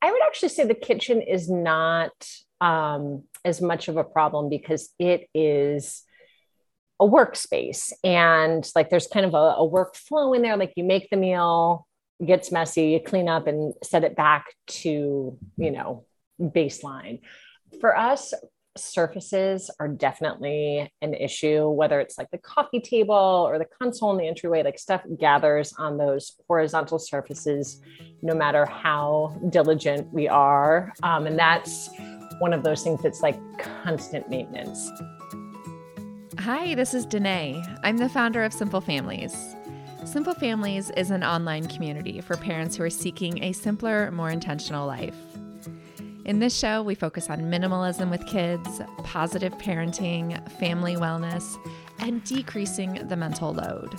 [0.00, 2.12] I would actually say the kitchen is not
[2.60, 6.04] um, as much of a problem because it is
[7.00, 10.56] a workspace and like there's kind of a, a workflow in there.
[10.56, 11.86] Like you make the meal,
[12.24, 16.04] gets messy, you clean up and set it back to, you know,
[16.40, 17.20] baseline.
[17.80, 18.34] For us,
[18.78, 24.18] surfaces are definitely an issue, whether it's like the coffee table or the console in
[24.18, 27.80] the entryway, like stuff gathers on those horizontal surfaces,
[28.22, 30.92] no matter how diligent we are.
[31.02, 31.90] Um, and that's
[32.38, 34.90] one of those things that's like constant maintenance.
[36.38, 37.62] Hi, this is Denaye.
[37.82, 39.56] I'm the founder of Simple Families.
[40.04, 44.86] Simple Families is an online community for parents who are seeking a simpler, more intentional
[44.86, 45.14] life.
[46.28, 51.56] In this show, we focus on minimalism with kids, positive parenting, family wellness,
[52.00, 53.98] and decreasing the mental load.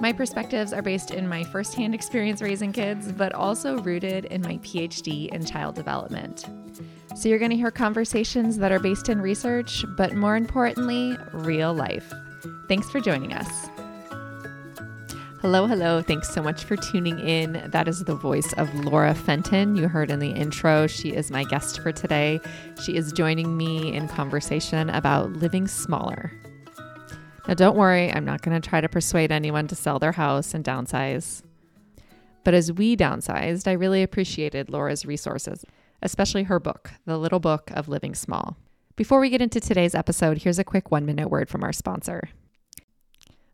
[0.00, 4.58] My perspectives are based in my firsthand experience raising kids, but also rooted in my
[4.58, 6.44] PhD in child development.
[7.16, 11.72] So, you're going to hear conversations that are based in research, but more importantly, real
[11.72, 12.12] life.
[12.68, 13.70] Thanks for joining us.
[15.42, 16.02] Hello, hello.
[16.02, 17.64] Thanks so much for tuning in.
[17.70, 19.74] That is the voice of Laura Fenton.
[19.74, 20.86] You heard in the intro.
[20.86, 22.40] She is my guest for today.
[22.84, 26.30] She is joining me in conversation about living smaller.
[27.48, 30.52] Now, don't worry, I'm not going to try to persuade anyone to sell their house
[30.52, 31.42] and downsize.
[32.44, 35.64] But as we downsized, I really appreciated Laura's resources,
[36.02, 38.58] especially her book, The Little Book of Living Small.
[38.94, 42.28] Before we get into today's episode, here's a quick one minute word from our sponsor.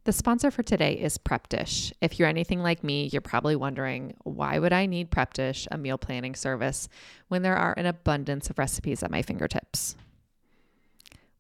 [0.07, 1.93] The sponsor for today is Prep Dish.
[2.01, 5.77] If you're anything like me, you're probably wondering why would I need Prep Dish, a
[5.77, 6.89] meal planning service,
[7.27, 9.97] when there are an abundance of recipes at my fingertips?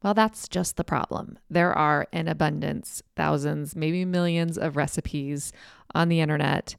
[0.02, 1.38] Well, that's just the problem.
[1.48, 5.52] There are an abundance, thousands, maybe millions of recipes
[5.94, 6.74] on the internet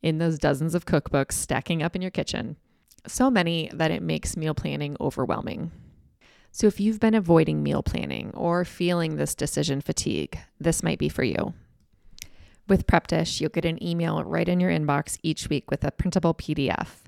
[0.00, 2.56] in those dozens of cookbooks stacking up in your kitchen.
[3.06, 5.72] So many that it makes meal planning overwhelming.
[6.58, 11.08] So, if you've been avoiding meal planning or feeling this decision fatigue, this might be
[11.08, 11.54] for you.
[12.66, 15.92] With Prep Dish, you'll get an email right in your inbox each week with a
[15.92, 17.04] printable PDF.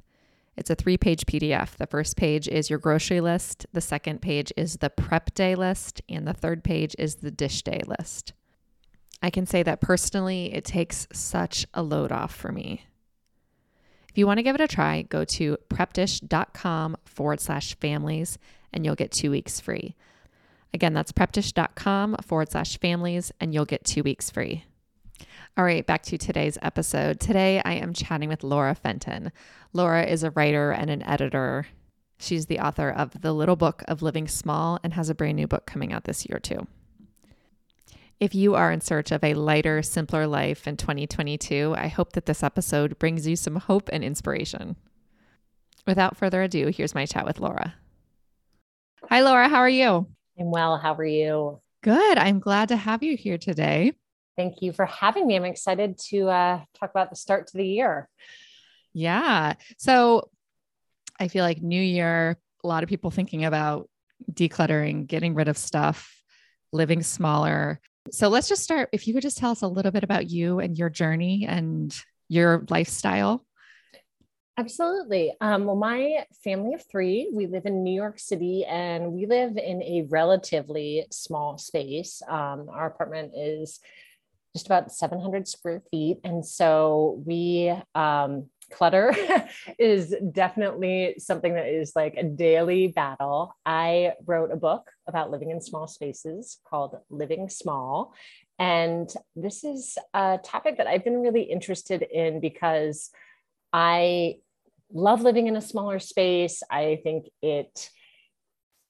[0.57, 1.77] It's a three page PDF.
[1.77, 6.01] The first page is your grocery list, the second page is the prep day list,
[6.09, 8.33] and the third page is the dish day list.
[9.21, 12.87] I can say that personally, it takes such a load off for me.
[14.11, 18.39] If you want to give it a try, go to prepdish.com forward slash families
[18.73, 19.97] and you'll get two weeks free.
[20.73, 24.65] Again, that's prepdish.com forward slash families, and you'll get two weeks free.
[25.57, 27.19] All right, back to today's episode.
[27.19, 29.33] Today I am chatting with Laura Fenton.
[29.73, 31.67] Laura is a writer and an editor.
[32.19, 35.47] She's the author of The Little Book of Living Small and has a brand new
[35.47, 36.67] book coming out this year, too.
[38.21, 42.27] If you are in search of a lighter, simpler life in 2022, I hope that
[42.27, 44.77] this episode brings you some hope and inspiration.
[45.87, 47.75] Without further ado, here's my chat with Laura.
[49.09, 49.49] Hi, Laura.
[49.49, 50.07] How are you?
[50.39, 50.77] I'm well.
[50.77, 51.61] How are you?
[51.83, 52.19] Good.
[52.19, 53.95] I'm glad to have you here today.
[54.37, 55.37] Thank you for having me.
[55.37, 58.09] I'm excited to uh, talk about the start to the year.
[58.93, 59.55] Yeah.
[59.79, 60.31] So
[61.19, 63.89] I feel like New Year, a lot of people thinking about
[64.31, 66.23] decluttering, getting rid of stuff,
[66.73, 67.81] living smaller.
[68.13, 68.91] So let's just start.
[68.93, 71.95] If you could just tell us a little bit about you and your journey and
[72.29, 73.45] your lifestyle.
[74.57, 75.33] Absolutely.
[75.41, 79.57] Um, well, my family of three, we live in New York City and we live
[79.57, 82.21] in a relatively small space.
[82.29, 83.81] Um, our apartment is
[84.55, 86.19] just about 700 square feet.
[86.25, 89.15] And so we, um, clutter
[89.79, 93.55] is definitely something that is like a daily battle.
[93.65, 98.15] I wrote a book about living in small spaces called Living Small.
[98.59, 103.11] And this is a topic that I've been really interested in because
[103.73, 104.37] I
[104.93, 106.63] love living in a smaller space.
[106.71, 107.91] I think it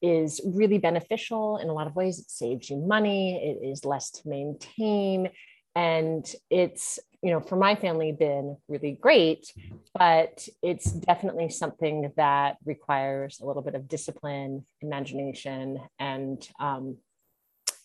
[0.02, 2.18] is really beneficial in a lot of ways.
[2.18, 5.30] It saves you money, it is less to maintain.
[5.76, 9.52] And it's, you know, for my family, been really great,
[9.94, 16.96] but it's definitely something that requires a little bit of discipline, imagination, and, um,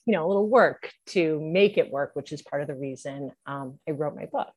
[0.05, 3.31] you know, a little work to make it work, which is part of the reason
[3.45, 4.53] um, I wrote my book.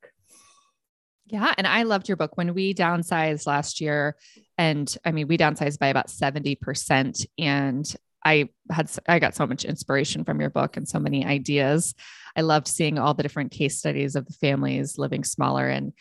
[1.30, 1.54] Yeah.
[1.58, 4.16] And I loved your book when we downsized last year.
[4.56, 7.26] And I mean, we downsized by about 70%.
[7.38, 11.94] And I had, I got so much inspiration from your book and so many ideas.
[12.34, 15.92] I loved seeing all the different case studies of the families living smaller and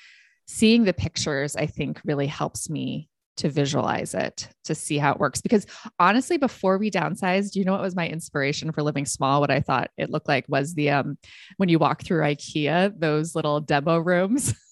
[0.47, 5.19] seeing the pictures, I think really helps me to visualize it, to see how it
[5.19, 5.41] works.
[5.41, 5.67] Because
[5.99, 9.41] honestly, before we downsized, you know what was my inspiration for living small?
[9.41, 11.17] What I thought it looked like was the um
[11.57, 14.55] when you walk through IKEA, those little demo rooms.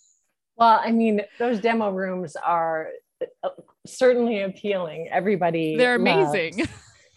[0.57, 2.89] Well, I mean, those demo rooms are
[3.43, 3.49] uh,
[3.85, 5.09] certainly appealing.
[5.11, 6.67] Everybody They're amazing.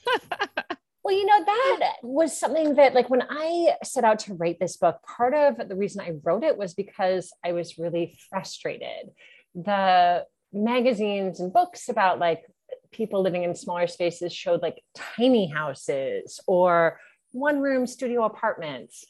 [1.05, 4.76] well, you know, that was something that like when I set out to write this
[4.76, 9.11] book, part of the reason I wrote it was because I was really frustrated.
[9.55, 12.43] The magazines and books about like
[12.90, 14.82] people living in smaller spaces showed like
[15.17, 16.99] tiny houses or
[17.32, 19.05] one room studio apartments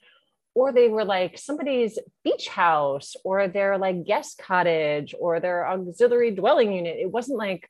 [0.55, 6.31] or they were like somebody's beach house or their like guest cottage or their auxiliary
[6.31, 6.97] dwelling unit.
[6.99, 7.69] It wasn't like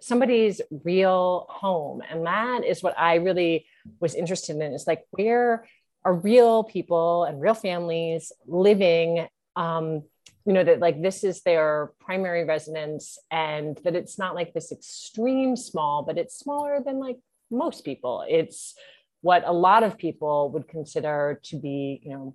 [0.00, 2.02] somebody's real home.
[2.08, 3.66] And that is what i really
[4.00, 5.66] was interested in is like where
[6.04, 9.26] are real people and real families living
[9.56, 10.04] um,
[10.46, 14.70] you know that like this is their primary residence and that it's not like this
[14.70, 17.18] extreme small but it's smaller than like
[17.50, 18.24] most people.
[18.28, 18.74] It's
[19.20, 22.34] what a lot of people would consider to be you know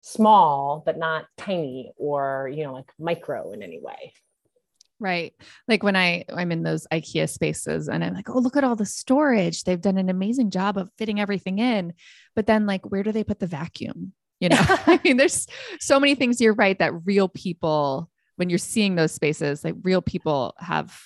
[0.00, 4.12] small but not tiny or you know like micro in any way
[5.00, 5.32] Right.
[5.68, 8.74] Like when I I'm in those IKEA spaces and I'm like, "Oh, look at all
[8.74, 9.62] the storage.
[9.62, 11.92] They've done an amazing job of fitting everything in."
[12.34, 14.12] But then like where do they put the vacuum?
[14.40, 15.46] You know, I mean, there's
[15.78, 16.40] so many things.
[16.40, 20.98] You're right that real people, when you're seeing those spaces, like real people have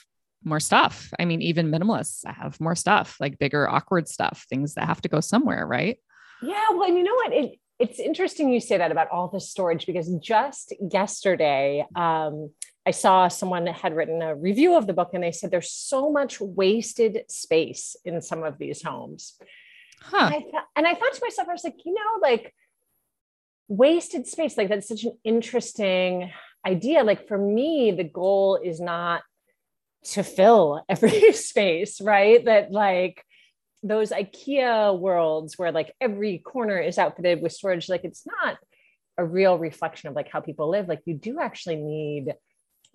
[0.44, 1.12] more stuff.
[1.18, 5.08] I mean, even minimalists have more stuff, like bigger, awkward stuff, things that have to
[5.08, 5.98] go somewhere, right?
[6.42, 6.70] Yeah.
[6.70, 7.32] Well, and you know what?
[7.32, 12.50] It, it's interesting you say that about all the storage because just yesterday, um,
[12.84, 16.10] I saw someone had written a review of the book and they said there's so
[16.10, 19.38] much wasted space in some of these homes.
[20.00, 20.26] Huh.
[20.26, 22.52] And, I th- and I thought to myself, I was like, you know, like
[23.68, 26.30] wasted space like that's such an interesting
[26.66, 29.22] idea like for me the goal is not
[30.04, 32.44] to fill every space right?
[32.44, 33.24] That like
[33.82, 38.56] those ikea worlds where like every corner is outfitted with storage like it's not
[39.18, 40.88] a real reflection of like how people live.
[40.88, 42.34] Like you do actually need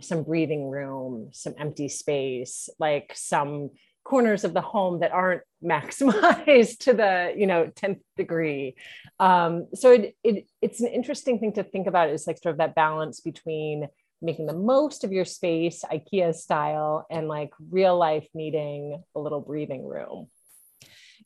[0.01, 3.71] some breathing room some empty space like some
[4.04, 8.75] corners of the home that aren't maximized to the you know 10th degree.
[9.19, 12.59] Um, so it, it it's an interesting thing to think about is like sort of
[12.59, 13.88] that balance between
[14.22, 19.42] making the most of your space ikea style and like real life needing a little
[19.42, 20.28] breathing room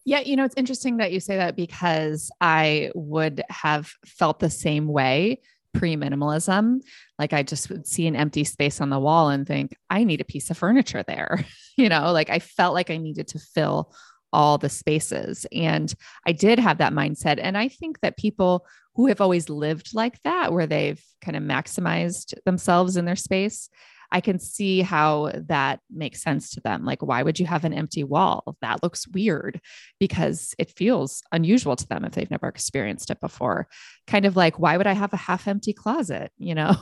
[0.04, 4.50] yeah, you know, it's interesting that you say that because I would have felt the
[4.50, 5.42] same way
[5.74, 6.82] pre minimalism.
[7.20, 10.22] Like I just would see an empty space on the wall and think, I need
[10.22, 11.46] a piece of furniture there.
[11.78, 13.94] you know, like I felt like I needed to fill
[14.33, 15.45] all the spaces.
[15.51, 15.94] And
[16.25, 17.39] I did have that mindset.
[17.42, 21.44] And I think that people who have always lived like that, where they've kind of
[21.44, 23.69] maximized themselves in their space,
[24.12, 26.83] I can see how that makes sense to them.
[26.83, 28.57] Like, why would you have an empty wall?
[28.62, 29.62] That looks weird
[30.00, 33.68] because it feels unusual to them if they've never experienced it before.
[34.07, 36.31] Kind of like, why would I have a half empty closet?
[36.51, 36.75] You know?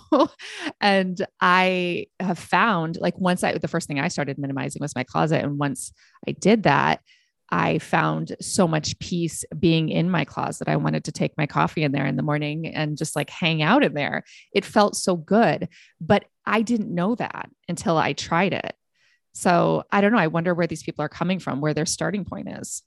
[0.81, 5.04] and I have found like once I, the first thing I started minimizing was my
[5.04, 5.44] closet.
[5.44, 5.92] And once
[6.28, 7.01] I did that,
[7.51, 10.68] I found so much peace being in my closet.
[10.68, 13.62] I wanted to take my coffee in there in the morning and just like hang
[13.62, 14.24] out in there.
[14.54, 15.69] It felt so good.
[16.00, 18.75] But I didn't know that until I tried it.
[19.34, 20.18] So I don't know.
[20.18, 22.84] I wonder where these people are coming from, where their starting point is.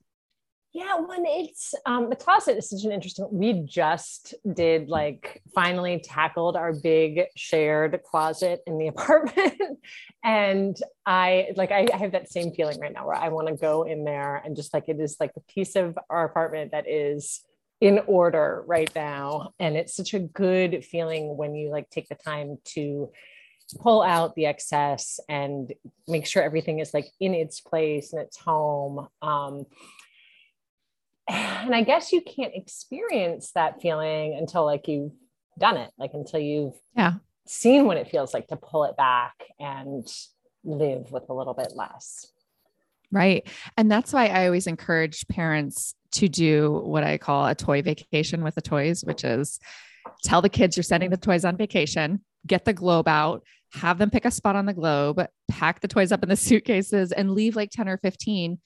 [0.74, 3.28] Yeah, when it's um, the closet is such an interesting.
[3.30, 9.60] We just did like finally tackled our big shared closet in the apartment,
[10.24, 10.74] and
[11.04, 13.82] I like I, I have that same feeling right now where I want to go
[13.82, 17.42] in there and just like it is like the piece of our apartment that is
[17.82, 22.14] in order right now, and it's such a good feeling when you like take the
[22.14, 23.10] time to
[23.80, 25.74] pull out the excess and
[26.08, 29.06] make sure everything is like in its place and its home.
[29.20, 29.66] Um,
[31.32, 35.12] and I guess you can't experience that feeling until like you've
[35.58, 37.14] done it, like until you've yeah
[37.46, 40.06] seen what it feels like to pull it back and
[40.64, 42.26] live with a little bit less.
[43.10, 43.46] Right.
[43.76, 48.42] And that's why I always encourage parents to do what I call a toy vacation
[48.42, 49.58] with the toys, which is
[50.24, 53.42] tell the kids you're sending the toys on vacation, get the globe out,
[53.74, 57.12] have them pick a spot on the globe, pack the toys up in the suitcases,
[57.12, 58.58] and leave like 10 or 15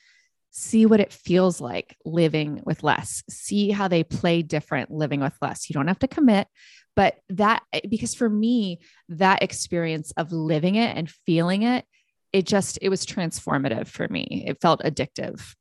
[0.58, 5.34] see what it feels like living with less, see how they play different living with
[5.42, 5.68] less.
[5.68, 6.48] You don't have to commit,
[6.94, 11.84] but that, eh, because for me, that experience of living it and feeling it,
[12.32, 14.44] it just, it was transformative for me.
[14.46, 15.54] It felt addictive.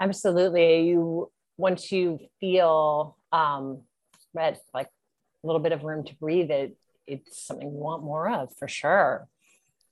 [0.00, 0.88] Absolutely.
[0.88, 3.82] You, once you feel, um,
[4.34, 6.74] like a little bit of room to breathe, it,
[7.06, 9.28] it's something you want more of for sure.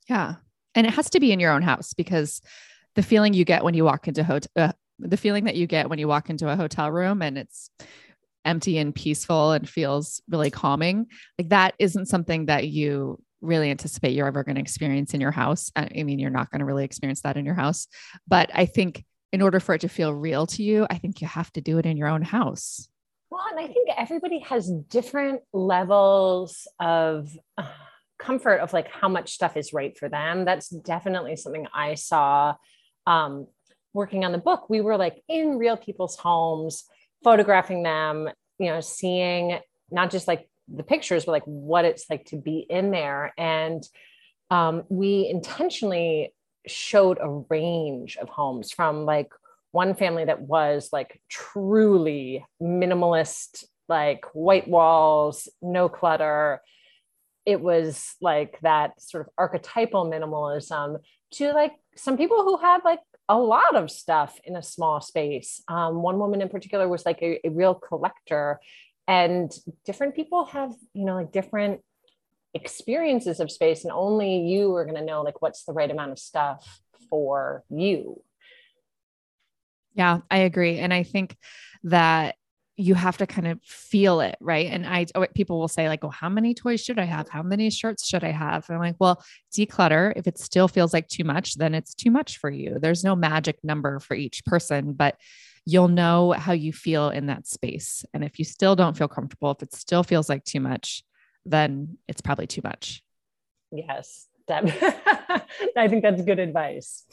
[0.09, 0.35] Yeah.
[0.73, 2.41] And it has to be in your own house because
[2.99, 5.89] the feeling you get when you walk into hotel, uh, the feeling that you get
[5.89, 7.69] when you walk into a hotel room and it's
[8.43, 14.11] empty and peaceful and feels really calming, like that isn't something that you really anticipate
[14.11, 15.71] you're ever going to experience in your house.
[15.77, 17.87] I mean, you're not going to really experience that in your house,
[18.27, 21.27] but I think in order for it to feel real to you, I think you
[21.27, 22.89] have to do it in your own house.
[23.29, 27.63] Well, and I think everybody has different levels of uh,
[28.17, 30.43] comfort of like how much stuff is right for them.
[30.43, 32.55] That's definitely something I saw
[33.09, 33.47] um,
[33.93, 34.69] working on the book.
[34.69, 36.85] We were like in real people's homes,
[37.23, 42.25] photographing them, you know, seeing not just like the pictures, but like what it's like
[42.25, 43.33] to be in there.
[43.37, 43.83] And
[44.51, 46.35] um, we intentionally
[46.67, 49.31] showed a range of homes from like
[49.71, 56.61] one family that was like truly minimalist, like white walls, no clutter.
[57.45, 60.99] It was like that sort of archetypal minimalism
[61.31, 65.61] to like some people who had like a lot of stuff in a small space.
[65.67, 68.59] Um, one woman in particular was like a, a real collector,
[69.07, 69.51] and
[69.85, 71.81] different people have, you know, like different
[72.53, 76.11] experiences of space, and only you are going to know like what's the right amount
[76.11, 78.21] of stuff for you.
[79.93, 80.79] Yeah, I agree.
[80.79, 81.35] And I think
[81.83, 82.35] that
[82.79, 84.67] you have to kind of feel it, right?
[84.67, 87.27] And I oh, people will say like, "Oh, how many toys should I have?
[87.27, 89.21] How many shirts should I have?" And I'm like, "Well,
[89.53, 90.13] declutter.
[90.15, 92.77] If it still feels like too much, then it's too much for you.
[92.79, 95.17] There's no magic number for each person, but
[95.65, 98.05] you'll know how you feel in that space.
[98.13, 101.03] And if you still don't feel comfortable, if it still feels like too much,
[101.45, 103.03] then it's probably too much."
[103.73, 104.71] Yes, Deb.
[105.75, 107.03] I think that's good advice.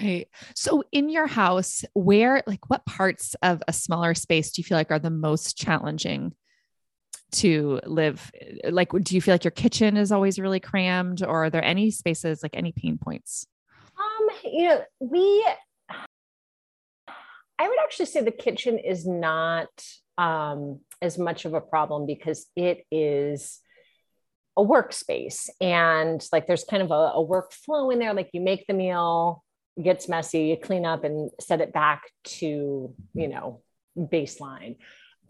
[0.00, 0.28] Right.
[0.54, 4.76] So in your house, where like what parts of a smaller space do you feel
[4.76, 6.34] like are the most challenging
[7.32, 8.30] to live?
[8.68, 11.90] Like do you feel like your kitchen is always really crammed or are there any
[11.90, 13.46] spaces like any pain points?
[13.98, 15.46] Um, you know, we
[17.58, 19.68] I would actually say the kitchen is not
[20.18, 23.60] um as much of a problem because it is
[24.56, 28.66] a workspace and like there's kind of a, a workflow in there like you make
[28.66, 29.44] the meal
[29.82, 33.62] gets messy, you clean up and set it back to, you know,
[33.96, 34.76] baseline.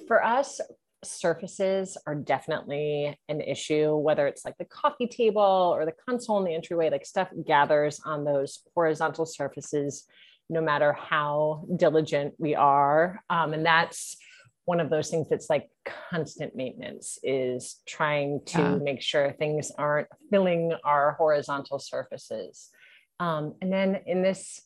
[0.06, 0.60] For us,
[1.04, 6.44] surfaces are definitely an issue, whether it's like the coffee table or the console in
[6.44, 10.04] the entryway, like stuff gathers on those horizontal surfaces,
[10.48, 13.20] no matter how diligent we are.
[13.30, 14.16] Um, and that's
[14.64, 15.68] one of those things that's like
[16.10, 18.78] constant maintenance is trying to yeah.
[18.82, 22.70] make sure things aren't filling our horizontal surfaces.
[23.18, 24.60] Um, and then in this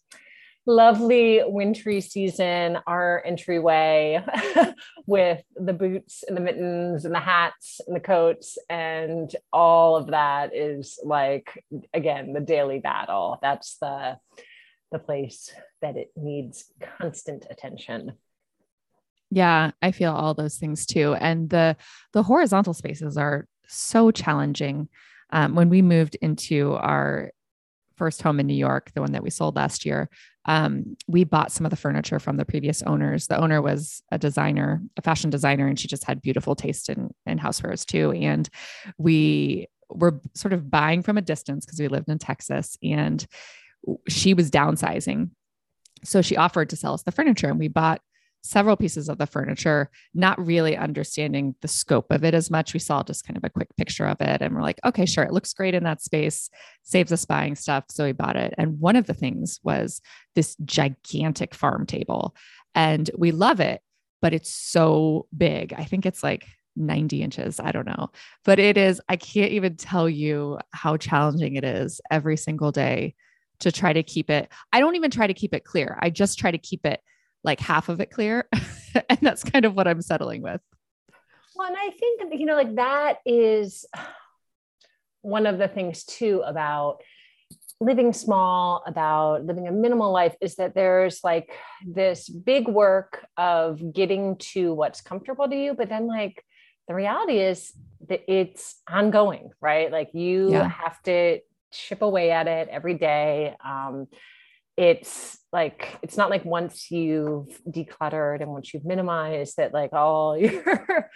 [0.66, 4.24] lovely wintry season, our entryway
[5.06, 10.08] with the boots and the mittens and the hats and the coats and all of
[10.08, 11.64] that is like
[11.94, 13.38] again the daily battle.
[13.42, 14.18] That's the
[14.92, 15.52] the place
[15.82, 16.64] that it needs
[16.98, 18.12] constant attention.
[19.30, 21.14] Yeah, I feel all those things too.
[21.14, 21.76] And the
[22.12, 24.88] the horizontal spaces are so challenging.
[25.32, 27.30] Um, when we moved into our
[28.00, 30.08] first home in New York, the one that we sold last year,
[30.46, 33.26] um, we bought some of the furniture from the previous owners.
[33.26, 37.10] The owner was a designer, a fashion designer, and she just had beautiful taste in,
[37.26, 38.12] in housewares too.
[38.12, 38.48] And
[38.96, 43.26] we were sort of buying from a distance because we lived in Texas and
[44.08, 45.28] she was downsizing.
[46.04, 48.00] So she offered to sell us the furniture and we bought
[48.42, 52.72] several pieces of the furniture, not really understanding the scope of it as much.
[52.72, 55.24] We saw just kind of a quick picture of it and we're like, okay, sure,
[55.24, 56.48] it looks great in that space,
[56.82, 57.84] saves us buying stuff.
[57.88, 58.54] So we bought it.
[58.56, 60.00] And one of the things was
[60.34, 62.34] this gigantic farm table.
[62.74, 63.82] And we love it,
[64.22, 65.74] but it's so big.
[65.76, 67.60] I think it's like 90 inches.
[67.60, 68.10] I don't know.
[68.44, 73.14] But it is, I can't even tell you how challenging it is every single day
[73.60, 74.48] to try to keep it.
[74.72, 75.98] I don't even try to keep it clear.
[76.00, 77.00] I just try to keep it
[77.44, 78.48] like half of it clear.
[79.08, 80.60] and that's kind of what I'm settling with.
[81.56, 83.84] Well, and I think, you know, like that is
[85.22, 87.02] one of the things too about
[87.80, 91.50] living small, about living a minimal life is that there's like
[91.86, 95.74] this big work of getting to what's comfortable to you.
[95.74, 96.44] But then, like,
[96.88, 97.72] the reality is
[98.08, 99.90] that it's ongoing, right?
[99.90, 100.68] Like, you yeah.
[100.68, 101.40] have to
[101.72, 103.54] chip away at it every day.
[103.64, 104.08] Um,
[104.80, 110.38] it's like it's not like once you've decluttered and once you've minimized that like all
[110.38, 111.10] your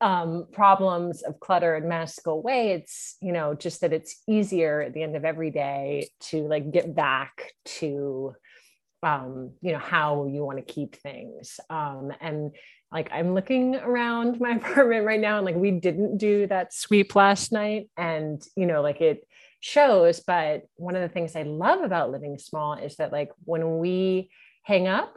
[0.00, 2.72] um, problems of clutter and mess go away.
[2.72, 6.72] It's you know just that it's easier at the end of every day to like
[6.72, 8.34] get back to
[9.02, 11.60] um, you know how you want to keep things.
[11.68, 12.52] Um, and
[12.92, 17.14] like i'm looking around my apartment right now and like we didn't do that sweep
[17.14, 17.90] last night.
[17.98, 19.26] And you know like it
[19.64, 23.78] shows but one of the things i love about living small is that like when
[23.78, 24.28] we
[24.62, 25.16] hang up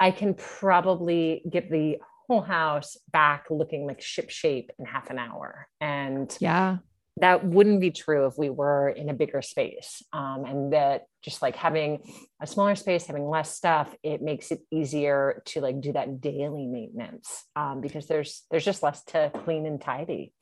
[0.00, 5.18] i can probably get the whole house back looking like ship shape in half an
[5.18, 6.78] hour and yeah
[7.18, 10.02] that wouldn't be true if we were in a bigger space.
[10.12, 12.02] Um, and that just like having
[12.42, 16.66] a smaller space, having less stuff, it makes it easier to like do that daily
[16.66, 20.32] maintenance um, because there's there's just less to clean and tidy.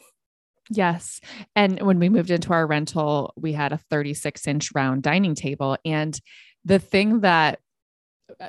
[0.71, 1.21] Yes.
[1.57, 5.77] And when we moved into our rental, we had a 36 inch round dining table.
[5.85, 6.19] And
[6.65, 7.59] the thing that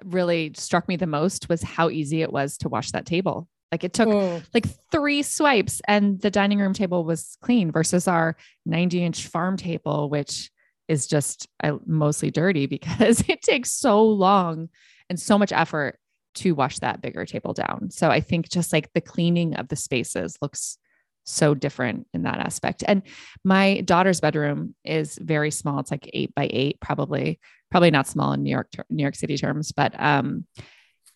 [0.03, 3.47] really struck me the most was how easy it was to wash that table.
[3.71, 4.07] Like it took
[4.53, 8.35] like three swipes and the dining room table was clean versus our
[8.67, 10.51] 90 inch farm table, which
[10.87, 14.69] is just uh, mostly dirty because it takes so long
[15.09, 15.97] and so much effort
[16.35, 17.89] to wash that bigger table down.
[17.91, 20.77] So I think just like the cleaning of the spaces looks
[21.23, 22.83] so different in that aspect.
[22.87, 23.03] And
[23.43, 25.79] my daughter's bedroom is very small.
[25.79, 27.39] It's like eight by eight, probably,
[27.71, 30.45] probably not small in New York, New York City terms, but um,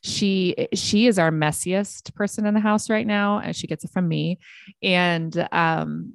[0.04, 3.92] she she is our messiest person in the house right now and she gets it
[3.92, 4.40] from me
[4.82, 6.14] and um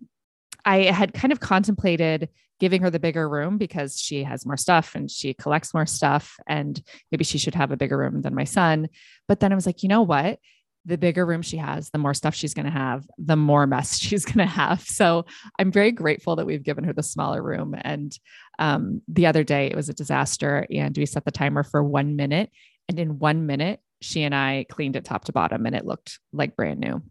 [0.65, 2.29] i had kind of contemplated
[2.61, 6.37] giving her the bigger room because she has more stuff and she collects more stuff
[6.47, 6.81] and
[7.11, 8.89] maybe she should have a bigger room than my son
[9.27, 10.39] but then i was like you know what
[10.85, 13.99] the bigger room she has, the more stuff she's going to have, the more mess
[13.99, 14.83] she's going to have.
[14.83, 15.27] So
[15.59, 17.75] I'm very grateful that we've given her the smaller room.
[17.81, 18.17] And
[18.59, 22.17] um, the other day it was a disaster, and we set the timer for one
[22.17, 22.51] minute,
[22.89, 26.19] and in one minute, she and I cleaned it top to bottom and it looked
[26.33, 27.03] like brand new.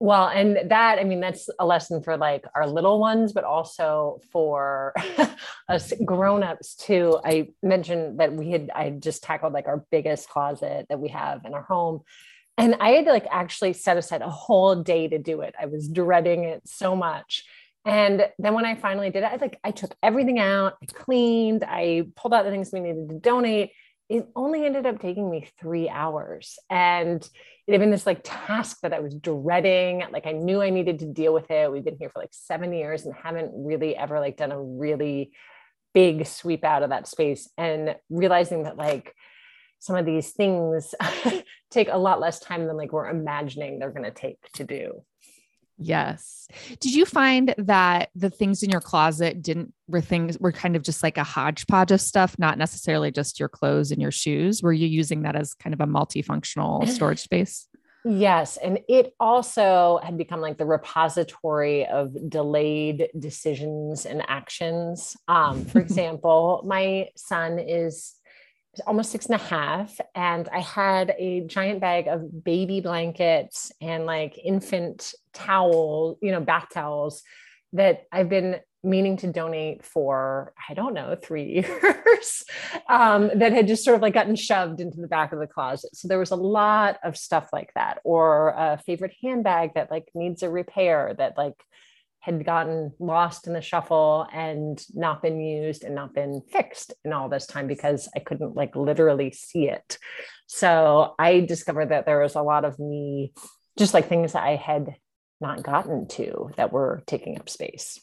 [0.00, 4.20] Well, and that, I mean, that's a lesson for like our little ones, but also
[4.32, 4.92] for
[5.68, 7.18] us grown-ups too.
[7.24, 11.44] I mentioned that we had, I just tackled like our biggest closet that we have
[11.46, 12.00] in our home.
[12.56, 15.54] And I had like actually set aside a whole day to do it.
[15.60, 17.44] I was dreading it so much.
[17.84, 21.64] And then when I finally did it, I like I took everything out, I cleaned,
[21.64, 23.72] I pulled out the things we needed to donate,
[24.08, 26.58] it only ended up taking me three hours.
[26.68, 27.28] And
[27.66, 30.04] it had been this like task that I was dreading.
[30.12, 31.70] Like I knew I needed to deal with it.
[31.70, 35.32] We've been here for like seven years and haven't really ever like done a really
[35.94, 37.48] big sweep out of that space.
[37.56, 39.14] And realizing that like
[39.84, 40.94] some of these things
[41.70, 45.02] take a lot less time than like we're imagining they're going to take to do.
[45.76, 46.48] Yes.
[46.80, 50.82] Did you find that the things in your closet didn't were things were kind of
[50.82, 54.62] just like a hodgepodge of stuff, not necessarily just your clothes and your shoes?
[54.62, 57.68] Were you using that as kind of a multifunctional storage space?
[58.06, 58.56] Yes.
[58.56, 65.14] And it also had become like the repository of delayed decisions and actions.
[65.28, 68.14] Um, for example, my son is
[68.86, 74.06] almost six and a half and i had a giant bag of baby blankets and
[74.06, 77.22] like infant towel you know bath towels
[77.72, 82.44] that i've been meaning to donate for i don't know three years
[82.88, 85.94] um, that had just sort of like gotten shoved into the back of the closet.
[85.96, 90.08] So there was a lot of stuff like that or a favorite handbag that like
[90.14, 91.62] needs a repair that like
[92.24, 97.12] had gotten lost in the shuffle and not been used and not been fixed in
[97.12, 99.98] all this time because I couldn't like literally see it.
[100.46, 103.34] So I discovered that there was a lot of me,
[103.78, 104.96] just like things that I had
[105.38, 108.00] not gotten to that were taking up space.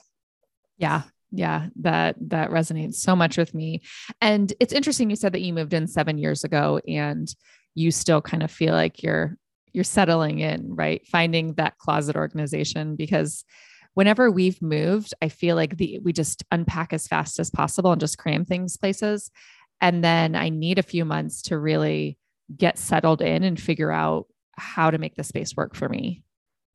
[0.77, 1.01] Yeah.
[1.31, 3.81] Yeah, that that resonates so much with me.
[4.19, 7.33] And it's interesting you said that you moved in 7 years ago and
[7.73, 9.37] you still kind of feel like you're
[9.73, 11.05] you're settling in, right?
[11.07, 13.45] Finding that closet organization because
[13.93, 17.99] whenever we've moved, I feel like the we just unpack as fast as possible and
[17.99, 19.31] just cram things places.
[19.79, 22.17] And then I need a few months to really
[22.55, 26.23] get settled in and figure out how to make the space work for me.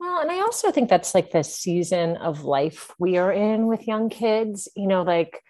[0.00, 3.86] Well, and I also think that's like the season of life we are in with
[3.86, 4.68] young kids.
[4.76, 5.40] You know, like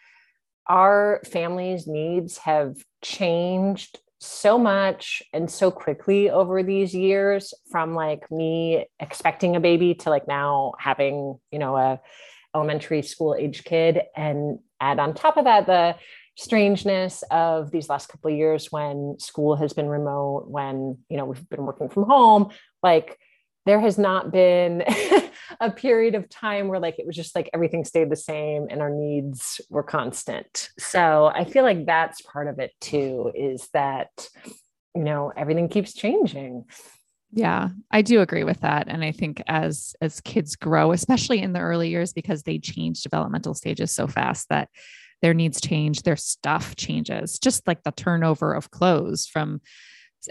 [0.69, 8.31] our families' needs have changed so much and so quickly over these years from like
[8.31, 12.01] me expecting a baby to like now having you know a
[12.55, 14.01] elementary school age kid.
[14.17, 15.97] And add on top of that the
[16.37, 21.25] strangeness of these last couple of years when school has been remote when you know
[21.25, 22.51] we've been working from home
[22.83, 23.19] like
[23.67, 24.85] there has not been
[25.61, 28.81] a period of time where like it was just like everything stayed the same and
[28.81, 30.71] our needs were constant.
[30.79, 34.29] So I feel like that's part of it too is that
[34.95, 36.65] you know everything keeps changing.
[37.33, 41.53] Yeah, I do agree with that and I think as as kids grow especially in
[41.53, 44.69] the early years because they change developmental stages so fast that
[45.23, 49.61] their needs change, their stuff changes, just like the turnover of clothes from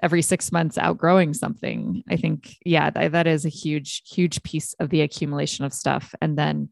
[0.03, 2.03] every six months outgrowing something.
[2.10, 6.13] I think, yeah, that, that is a huge, huge piece of the accumulation of stuff.
[6.21, 6.69] And then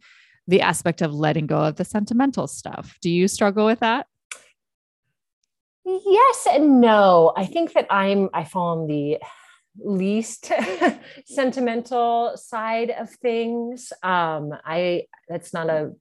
[0.47, 2.97] the aspect of letting go of the sentimental stuff.
[3.01, 4.07] Do you struggle with that?
[5.85, 7.33] Yes and no.
[7.35, 9.19] I think that I'm, I fall on the
[9.77, 10.51] least
[11.25, 13.91] sentimental side of things.
[14.03, 15.93] Um, I that's not a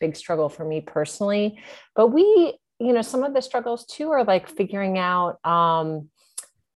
[0.00, 1.60] big struggle for me personally,
[1.94, 6.08] but we, you know, some of the struggles too are like figuring out um,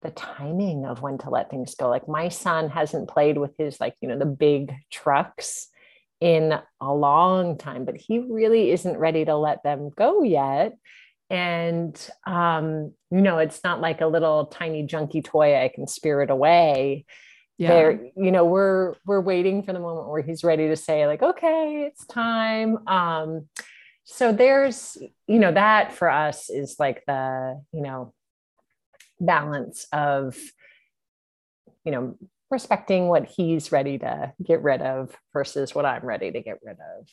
[0.04, 1.90] the timing of when to let things go.
[1.90, 5.68] Like my son hasn't played with his like, you know, the big trucks
[6.22, 10.78] in a long time, but he really isn't ready to let them go yet.
[11.30, 16.30] And um, you know, it's not like a little tiny junky toy I can spirit
[16.30, 17.06] away.
[17.58, 17.68] Yeah.
[17.70, 21.22] There, you know, we're we're waiting for the moment where he's ready to say, like,
[21.22, 22.88] okay, it's time.
[22.88, 23.48] Um,
[24.06, 28.14] so there's, you know, that for us is like the, you know,
[29.20, 30.38] balance of
[31.86, 32.16] you know
[32.50, 36.78] respecting what he's ready to get rid of versus what i'm ready to get rid
[36.78, 37.08] of.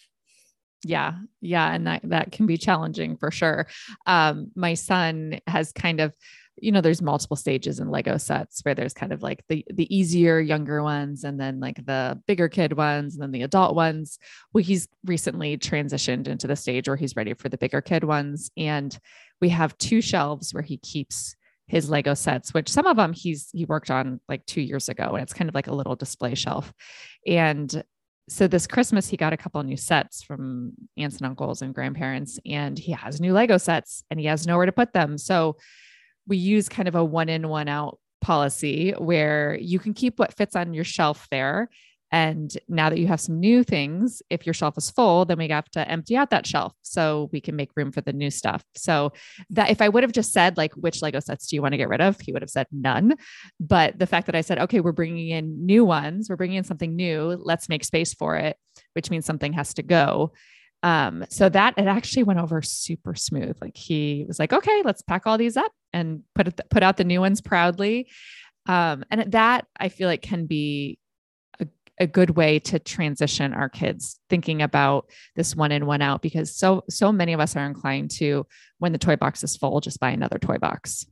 [0.84, 1.14] Yeah.
[1.40, 1.72] Yeah.
[1.72, 3.66] And that that can be challenging for sure.
[4.06, 6.14] Um my son has kind of
[6.56, 9.94] you know there's multiple stages in lego sets where there's kind of like the the
[9.94, 14.18] easier younger ones and then like the bigger kid ones and then the adult ones.
[14.52, 18.50] Well he's recently transitioned into the stage where he's ready for the bigger kid ones.
[18.56, 18.98] And
[19.40, 21.36] we have two shelves where he keeps
[21.70, 25.14] his Lego sets, which some of them he's he worked on like two years ago,
[25.14, 26.72] and it's kind of like a little display shelf.
[27.28, 27.84] And
[28.28, 32.40] so this Christmas he got a couple new sets from aunts and uncles and grandparents,
[32.44, 35.16] and he has new Lego sets, and he has nowhere to put them.
[35.16, 35.58] So
[36.26, 40.34] we use kind of a one in one out policy where you can keep what
[40.34, 41.68] fits on your shelf there
[42.12, 45.48] and now that you have some new things, if your shelf is full, then we
[45.48, 48.64] have to empty out that shelf so we can make room for the new stuff.
[48.74, 49.12] So
[49.50, 51.78] that if I would have just said like which Lego sets do you want to
[51.78, 53.14] get rid of, he would have said none.
[53.60, 56.64] But the fact that I said okay, we're bringing in new ones, we're bringing in
[56.64, 58.56] something new, let's make space for it,
[58.94, 60.32] which means something has to go.
[60.82, 63.56] Um, so that it actually went over super smooth.
[63.60, 66.96] Like he was like, okay, let's pack all these up and put it, put out
[66.96, 68.08] the new ones proudly.
[68.66, 70.98] Um, and that I feel like can be
[72.00, 76.56] a good way to transition our kids thinking about this one in one out because
[76.56, 78.46] so so many of us are inclined to
[78.78, 81.06] when the toy box is full just buy another toy box.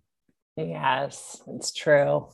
[0.57, 2.29] Yes it's true.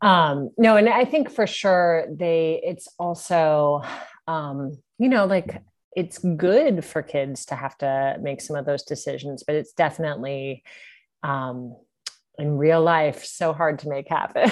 [0.00, 3.82] Um no and i think for sure they it's also
[4.26, 5.62] um you know like
[5.96, 10.62] it's good for kids to have to make some of those decisions but it's definitely
[11.24, 11.76] um
[12.38, 14.48] in real life so hard to make happen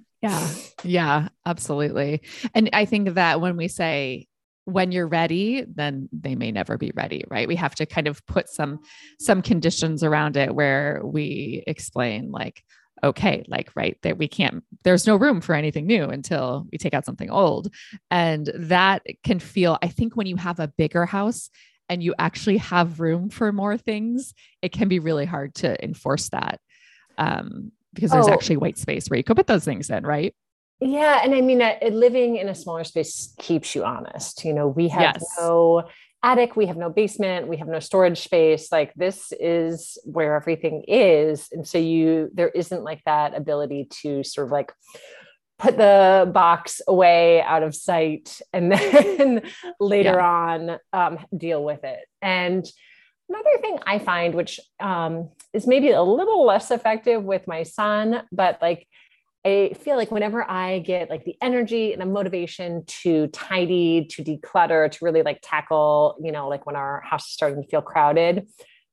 [0.24, 0.48] Yeah.
[0.84, 2.22] Yeah, absolutely.
[2.54, 4.26] And I think that when we say
[4.64, 7.46] when you're ready, then they may never be ready, right?
[7.46, 8.80] We have to kind of put some
[9.20, 12.62] some conditions around it where we explain like
[13.02, 16.94] okay, like right that we can't there's no room for anything new until we take
[16.94, 17.68] out something old.
[18.10, 21.50] And that can feel I think when you have a bigger house
[21.90, 24.32] and you actually have room for more things,
[24.62, 26.60] it can be really hard to enforce that.
[27.18, 28.32] Um, because there's oh.
[28.32, 30.34] actually white space where you could put those things in, right?
[30.80, 31.20] Yeah.
[31.22, 34.44] And I mean, uh, living in a smaller space keeps you honest.
[34.44, 35.24] You know, we have yes.
[35.38, 35.84] no
[36.22, 38.72] attic, we have no basement, we have no storage space.
[38.72, 41.48] Like this is where everything is.
[41.52, 44.72] And so you, there isn't like that ability to sort of like,
[45.58, 49.42] put the box away out of sight and then
[49.78, 50.26] later yeah.
[50.26, 52.00] on um, deal with it.
[52.20, 52.66] And
[53.28, 58.22] Another thing I find, which um, is maybe a little less effective with my son,
[58.30, 58.86] but like
[59.46, 64.24] I feel like whenever I get like the energy and the motivation to tidy, to
[64.24, 67.82] declutter, to really like tackle, you know, like when our house is starting to feel
[67.82, 68.48] crowded,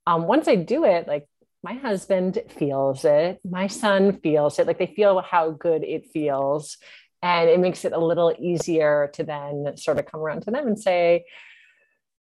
[0.08, 1.26] um, once I do it, like
[1.64, 6.78] my husband feels it, my son feels it, like they feel how good it feels.
[7.24, 10.68] And it makes it a little easier to then sort of come around to them
[10.68, 11.24] and say,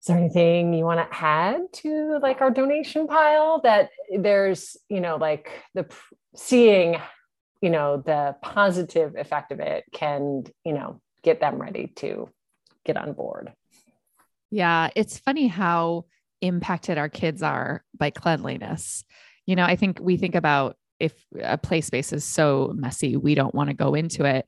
[0.05, 5.01] is there anything you want to add to like our donation pile that there's you
[5.01, 5.83] know like the
[6.35, 7.01] seeing
[7.59, 12.29] you know the positive effect of it can you know get them ready to
[12.85, 13.51] get on board?
[14.51, 16.05] Yeah it's funny how
[16.39, 19.03] impacted our kids are by cleanliness.
[19.47, 23.33] You know i think we think about if a play space is so messy we
[23.33, 24.45] don't want to go into it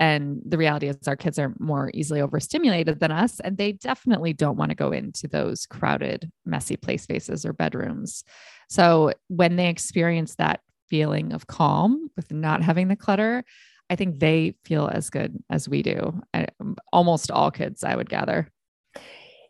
[0.00, 4.32] and the reality is, our kids are more easily overstimulated than us, and they definitely
[4.32, 8.24] don't want to go into those crowded, messy play spaces or bedrooms.
[8.70, 13.44] So when they experience that feeling of calm with not having the clutter,
[13.90, 16.22] I think they feel as good as we do.
[16.32, 16.46] Eh,
[16.92, 18.48] almost all kids, I would gather.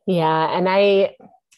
[0.06, 0.56] Yeah.
[0.56, 1.14] And I,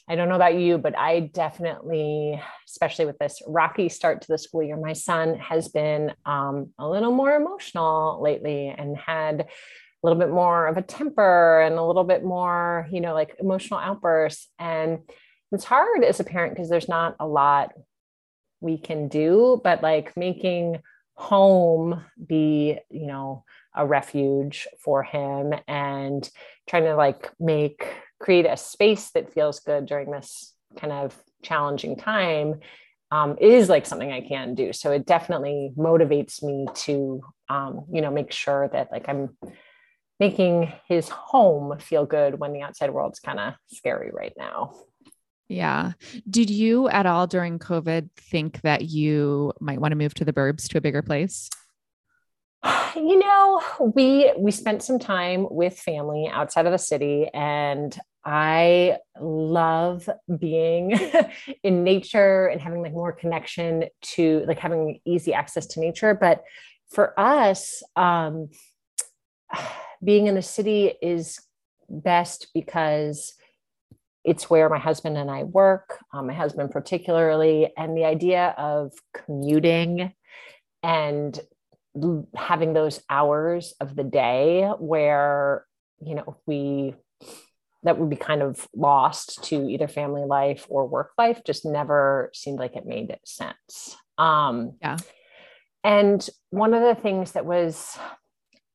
[0.08, 4.38] I don't know about you, but I definitely, especially with this rocky start to the
[4.38, 9.46] school year, my son has been um, a little more emotional lately and had a
[10.02, 13.78] little bit more of a temper and a little bit more, you know, like emotional
[13.78, 14.48] outbursts.
[14.58, 15.00] And
[15.52, 17.72] it's hard as a parent because there's not a lot
[18.60, 20.82] we can do, but like making
[21.14, 26.28] home be, you know, a refuge for him and
[26.68, 27.86] trying to like make
[28.22, 32.60] create a space that feels good during this kind of challenging time
[33.10, 34.72] um, is like something I can do.
[34.72, 39.36] So it definitely motivates me to, um, you know, make sure that like I'm
[40.18, 44.72] making his home feel good when the outside world's kind of scary right now.
[45.48, 45.92] Yeah.
[46.30, 50.32] Did you at all during COVID think that you might want to move to the
[50.32, 51.50] burbs to a bigger place?
[52.94, 53.62] You know,
[53.96, 60.08] we we spent some time with family outside of the city and I love
[60.38, 60.98] being
[61.62, 66.14] in nature and having like more connection to like having easy access to nature.
[66.14, 66.44] But
[66.90, 68.50] for us, um,
[70.04, 71.40] being in the city is
[71.88, 73.34] best because
[74.24, 78.92] it's where my husband and I work, um, my husband particularly, and the idea of
[79.14, 80.12] commuting
[80.82, 81.38] and
[82.34, 85.66] having those hours of the day where
[86.00, 86.94] you know we
[87.82, 92.30] that would be kind of lost to either family life or work life just never
[92.32, 93.96] seemed like it made sense.
[94.18, 94.98] Um, yeah.
[95.84, 97.98] And one of the things that was,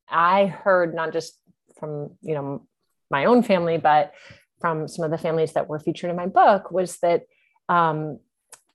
[0.09, 1.39] I heard not just
[1.79, 2.67] from, you know,
[3.09, 4.11] my own family, but
[4.59, 7.23] from some of the families that were featured in my book was that
[7.69, 8.19] um,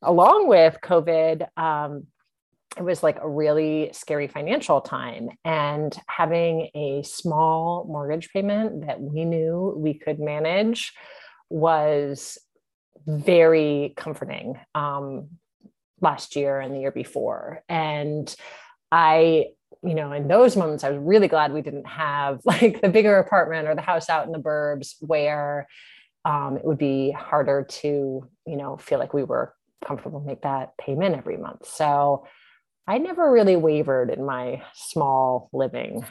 [0.02, 2.06] along with COVID, um,
[2.76, 9.00] it was like a really scary financial time and having a small mortgage payment that
[9.00, 10.92] we knew we could manage
[11.50, 12.38] was
[13.06, 15.28] very comforting um,
[16.00, 17.62] last year and the year before.
[17.68, 18.34] And
[18.94, 19.46] i
[19.82, 23.16] you know in those moments i was really glad we didn't have like the bigger
[23.18, 25.66] apartment or the house out in the burbs where
[26.26, 29.54] um, it would be harder to you know feel like we were
[29.84, 31.66] comfortable make that payment every month.
[31.66, 32.26] So
[32.86, 36.04] I never really wavered in my small living.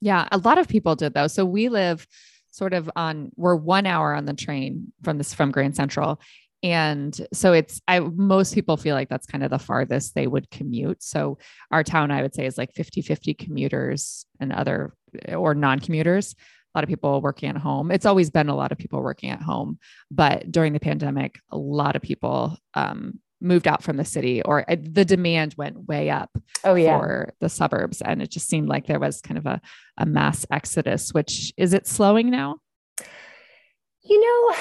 [0.00, 1.26] Yeah, a lot of people did though.
[1.28, 2.06] So we live
[2.50, 6.20] sort of on we're 1 hour on the train from this from Grand Central
[6.62, 10.50] and so it's i most people feel like that's kind of the farthest they would
[10.50, 11.38] commute so
[11.70, 14.94] our town i would say is like 50 50 commuters and other
[15.34, 16.34] or non-commuters
[16.74, 19.30] a lot of people working at home it's always been a lot of people working
[19.30, 19.78] at home
[20.10, 24.64] but during the pandemic a lot of people um, moved out from the city or
[24.70, 26.30] uh, the demand went way up
[26.64, 26.98] oh, yeah.
[26.98, 28.00] for the suburbs.
[28.00, 29.60] And it just seemed like there was kind of a,
[29.98, 32.56] a mass exodus, which is it slowing now?
[34.04, 34.56] You know,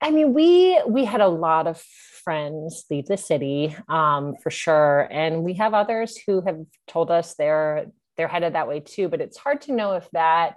[0.00, 1.82] I mean, we we had a lot of
[2.24, 7.34] friends leave the city um, for sure, and we have others who have told us
[7.34, 9.08] they're they're headed that way too.
[9.08, 10.56] But it's hard to know if that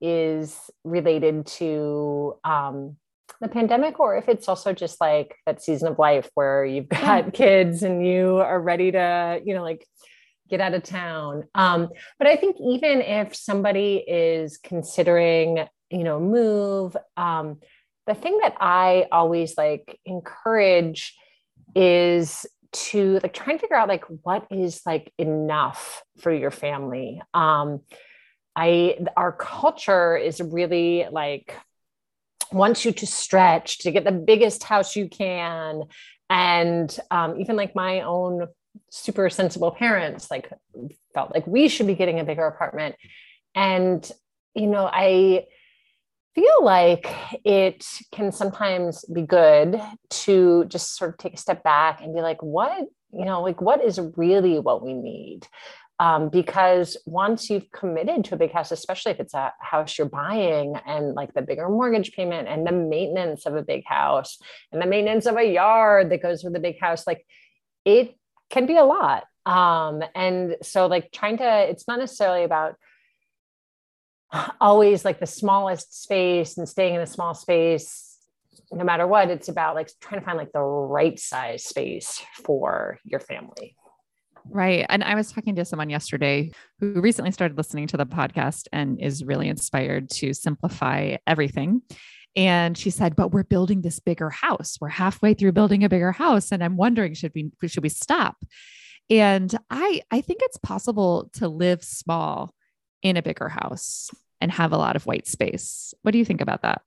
[0.00, 2.96] is related to um,
[3.40, 7.24] the pandemic or if it's also just like that season of life where you've got
[7.24, 7.30] yeah.
[7.30, 9.86] kids and you are ready to you know like
[10.48, 11.88] get out of town um,
[12.18, 17.58] but i think even if somebody is considering you know move um,
[18.06, 21.14] the thing that i always like encourage
[21.74, 27.20] is to like try and figure out like what is like enough for your family
[27.32, 27.80] um
[28.56, 31.54] i our culture is really like
[32.52, 35.82] wants you to stretch to get the biggest house you can.
[36.30, 38.48] And um, even like my own
[38.90, 40.50] super sensible parents like
[41.14, 42.96] felt like we should be getting a bigger apartment.
[43.54, 44.10] And
[44.58, 45.44] you know i
[46.34, 47.08] feel like
[47.44, 49.80] it can sometimes be good
[50.10, 53.60] to just sort of take a step back and be like what you know like
[53.60, 55.46] what is really what we need
[56.00, 60.08] um, because once you've committed to a big house, especially if it's a house you're
[60.08, 64.38] buying and like the bigger mortgage payment and the maintenance of a big house
[64.72, 67.26] and the maintenance of a yard that goes with a big house, like
[67.84, 68.16] it
[68.48, 69.24] can be a lot.
[69.44, 72.76] Um, and so, like, trying to, it's not necessarily about
[74.60, 78.08] always like the smallest space and staying in a small space
[78.70, 82.98] no matter what it's about like trying to find like the right size space for
[83.04, 83.74] your family
[84.50, 84.86] Right.
[84.88, 89.00] And I was talking to someone yesterday who recently started listening to the podcast and
[89.00, 91.82] is really inspired to simplify everything.
[92.34, 94.78] And she said, "But we're building this bigger house.
[94.80, 98.36] We're halfway through building a bigger house, and I'm wondering should we should we stop?"
[99.10, 102.54] And I I think it's possible to live small
[103.02, 105.94] in a bigger house and have a lot of white space.
[106.02, 106.82] What do you think about that?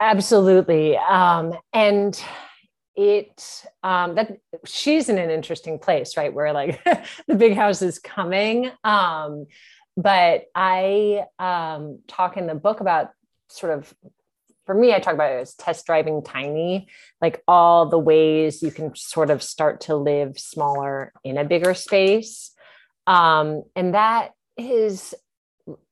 [0.00, 0.96] Absolutely.
[0.96, 2.20] Um, and
[2.96, 6.82] it um that she's in an interesting place right where like
[7.26, 9.46] the big house is coming um
[9.96, 13.10] but i um talk in the book about
[13.48, 13.92] sort of
[14.66, 16.88] for me, I talk about it as test driving tiny,
[17.20, 21.74] like all the ways you can sort of start to live smaller in a bigger
[21.74, 22.52] space.
[23.06, 25.14] Um, and that is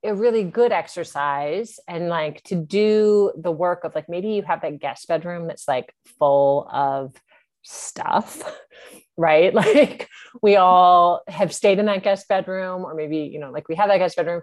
[0.05, 1.79] a really good exercise.
[1.89, 5.69] And like to do the work of like maybe you have that guest bedroom that's
[5.69, 7.15] like full of
[7.63, 8.43] stuff,
[9.17, 9.55] right?
[9.55, 10.09] Like
[10.43, 13.89] we all have stayed in that guest bedroom, or maybe, you know, like we have
[13.89, 14.43] that guest bedroom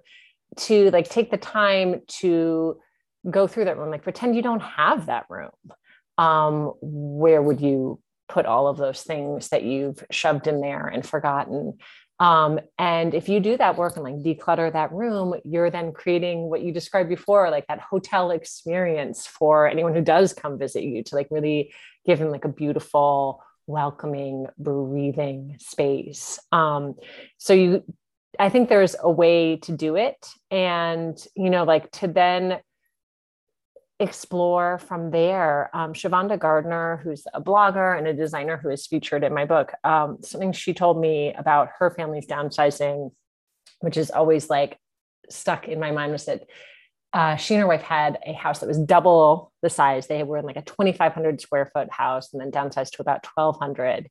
[0.57, 2.79] to like take the time to
[3.29, 5.51] go through that room like pretend you don't have that room
[6.17, 11.05] um, where would you put all of those things that you've shoved in there and
[11.05, 11.77] forgotten
[12.19, 16.49] um, and if you do that work and like declutter that room you're then creating
[16.49, 21.03] what you described before like that hotel experience for anyone who does come visit you
[21.03, 21.73] to like really
[22.05, 26.95] give them like a beautiful welcoming breathing space um,
[27.37, 27.83] so you
[28.39, 30.27] I think there's a way to do it.
[30.49, 32.59] And, you know, like to then
[33.99, 35.69] explore from there.
[35.73, 39.73] Um, Shavonda Gardner, who's a blogger and a designer who is featured in my book,
[39.83, 43.11] um, something she told me about her family's downsizing,
[43.81, 44.77] which is always like
[45.29, 46.43] stuck in my mind, was that
[47.11, 50.07] uh, she and her wife had a house that was double the size.
[50.07, 54.09] They were in like a 2,500 square foot house and then downsized to about 1,200.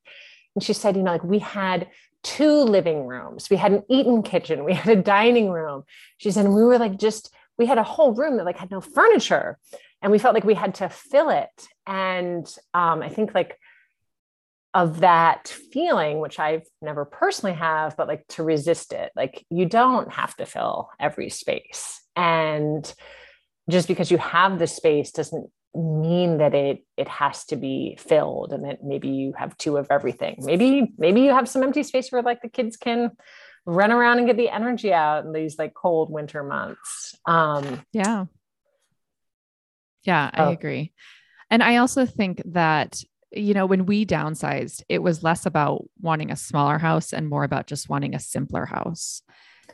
[0.55, 1.87] And she said, you know, like we had
[2.23, 5.83] two living rooms, we had an eaten kitchen, we had a dining room.
[6.17, 8.81] She said, we were like just we had a whole room that like had no
[8.81, 9.59] furniture
[10.01, 11.67] and we felt like we had to fill it.
[11.85, 13.59] And um, i think like
[14.75, 19.65] of that feeling which i've never personally have but like to resist it like you
[19.65, 22.01] don't have to fill every space.
[22.15, 22.93] And
[23.69, 28.51] just because you have the space doesn't mean that it it has to be filled
[28.53, 30.35] and that maybe you have two of everything.
[30.39, 33.11] Maybe maybe you have some empty space where like the kids can
[33.65, 37.15] run around and get the energy out in these like cold winter months.
[37.25, 38.25] Um, yeah.
[40.03, 40.93] Yeah, I agree.
[41.49, 46.31] And I also think that, you know, when we downsized, it was less about wanting
[46.31, 49.21] a smaller house and more about just wanting a simpler house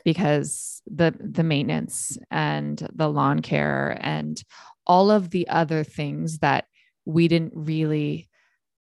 [0.04, 4.42] because the the maintenance and the lawn care and
[4.86, 6.66] all of the other things that
[7.04, 8.28] we didn't really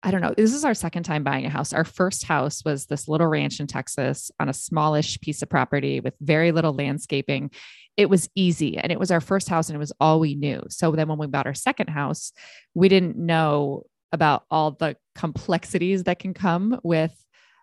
[0.05, 0.33] I don't know.
[0.35, 1.71] This is our second time buying a house.
[1.71, 6.01] Our first house was this little ranch in Texas on a smallish piece of property
[6.01, 7.51] with very little landscaping.
[7.95, 10.61] It was easy and it was our first house and it was all we knew.
[10.69, 12.33] So then when we bought our second house,
[12.73, 17.13] we didn't know about all the complexities that can come with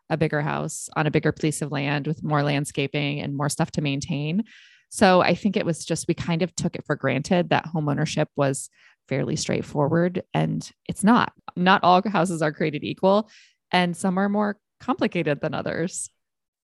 [0.09, 3.70] a bigger house on a bigger piece of land with more landscaping and more stuff
[3.72, 4.44] to maintain.
[4.88, 7.88] So I think it was just we kind of took it for granted that home
[7.88, 8.70] ownership was
[9.09, 11.33] fairly straightforward and it's not.
[11.61, 13.31] Not all houses are created equal
[13.70, 16.11] and some are more complicated than others.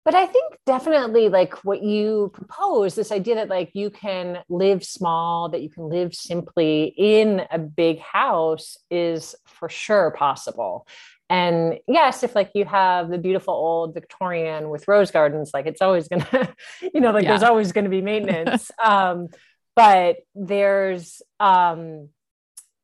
[0.05, 4.83] But I think definitely like what you propose, this idea that like you can live
[4.83, 10.85] small, that you can live simply in a big house is for sure possible.
[11.29, 15.81] And yes, if like you have the beautiful old Victorian with rose gardens, like it's
[15.81, 17.29] always gonna, you know, like yeah.
[17.29, 18.71] there's always gonna be maintenance.
[18.83, 19.29] um,
[19.75, 22.09] but there's um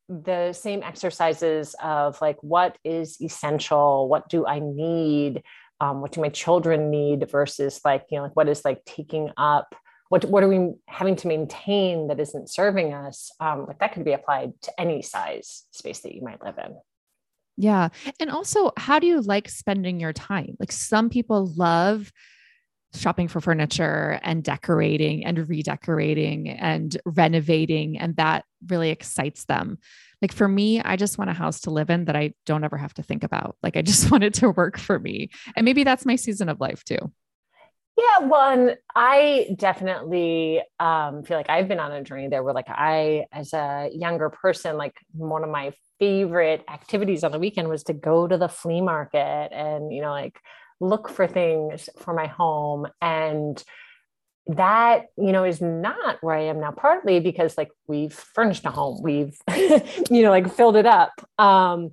[0.09, 5.43] the same exercises of like what is essential what do i need
[5.81, 9.29] um, what do my children need versus like you know like what is like taking
[9.37, 9.75] up
[10.09, 14.03] what what are we having to maintain that isn't serving us um, like that could
[14.03, 16.75] be applied to any size space that you might live in.
[17.57, 17.89] Yeah.
[18.19, 20.57] And also how do you like spending your time?
[20.59, 22.11] Like some people love
[22.93, 27.97] shopping for furniture and decorating and redecorating and renovating.
[27.97, 29.77] And that really excites them.
[30.21, 32.77] Like for me, I just want a house to live in that I don't ever
[32.77, 33.57] have to think about.
[33.63, 35.29] Like I just want it to work for me.
[35.55, 37.11] And maybe that's my season of life too.
[37.99, 42.69] Yeah, one, I definitely um, feel like I've been on a journey there where, like,
[42.69, 47.83] I, as a younger person, like, one of my favorite activities on the weekend was
[47.85, 50.39] to go to the flea market and, you know, like,
[50.79, 52.87] look for things for my home.
[53.01, 53.63] And
[54.47, 58.71] that you know is not where i am now partly because like we've furnished a
[58.71, 59.37] home we've
[60.09, 61.11] you know like filled it up.
[61.37, 61.91] Um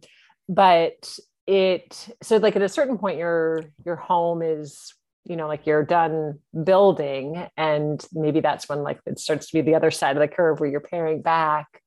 [0.48, 4.94] but it so like at a certain point your your home is
[5.24, 9.60] you know like you're done building and maybe that's when like it starts to be
[9.60, 11.82] the other side of the curve where you're paring back.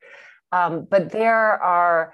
[0.52, 2.14] Um, but there are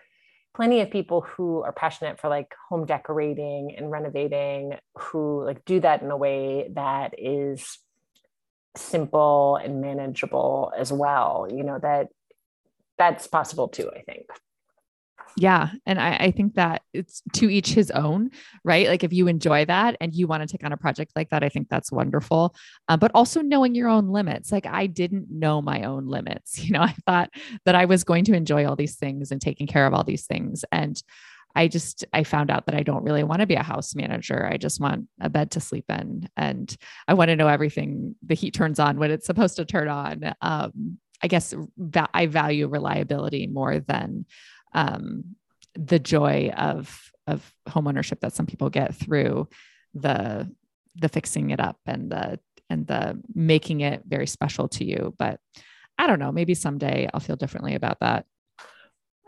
[0.56, 5.80] plenty of people who are passionate for like home decorating and renovating who like do
[5.82, 7.80] that in a way that is
[8.78, 12.08] simple and manageable as well you know that
[12.98, 14.26] that's possible too i think
[15.38, 15.72] Yeah.
[15.86, 18.32] And I, I, think that it's to each his own,
[18.64, 18.88] right?
[18.88, 21.44] Like if you enjoy that and you want to take on a project like that,
[21.44, 22.56] I think that's wonderful.
[22.88, 24.52] Uh, but also knowing your own limits.
[24.52, 26.60] Like I didn't know my own limits.
[26.66, 27.30] You know, I thought
[27.66, 30.26] that I was going to enjoy all these things and taking care of all these
[30.26, 30.66] things.
[30.72, 31.00] And
[31.56, 34.50] I just, I found out that I don't really want to be a house manager.
[34.52, 36.76] I just want a bed to sleep in and
[37.08, 40.34] I want to know everything the heat turns on when it's supposed to turn on.
[40.42, 41.54] Um, I guess
[42.14, 44.26] I value reliability more than
[44.76, 45.36] um,
[45.74, 49.48] the joy of of homeownership that some people get through
[49.96, 50.50] the
[50.96, 55.16] the fixing it up and the and the making it very special to you.
[55.18, 55.40] But
[55.98, 58.26] I don't know, maybe someday I'll feel differently about that.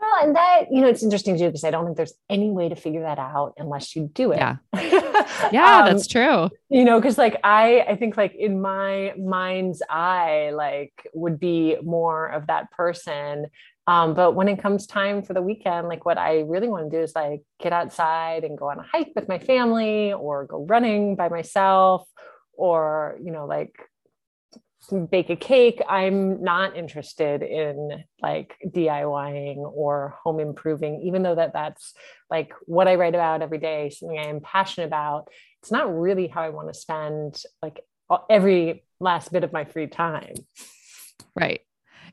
[0.00, 2.68] Well, and that, you know, it's interesting too, because I don't think there's any way
[2.68, 4.38] to figure that out unless you do it.
[4.38, 4.56] Yeah.
[5.52, 6.50] yeah, um, that's true.
[6.68, 11.76] You know, because like I, I think like in my mind's eye, like would be
[11.82, 13.46] more of that person
[13.88, 16.94] um, but when it comes time for the weekend, like what I really want to
[16.98, 20.66] do is like get outside and go on a hike with my family or go
[20.68, 22.06] running by myself
[22.52, 23.72] or, you know, like
[25.10, 25.80] bake a cake.
[25.88, 31.94] I'm not interested in like DIYing or home improving, even though that that's
[32.30, 35.28] like what I write about every day, something I am passionate about.
[35.62, 37.80] It's not really how I want to spend like
[38.28, 40.34] every last bit of my free time.
[41.34, 41.62] Right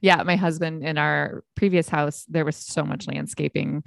[0.02, 3.84] yeah, my husband in our previous house, there was so much landscaping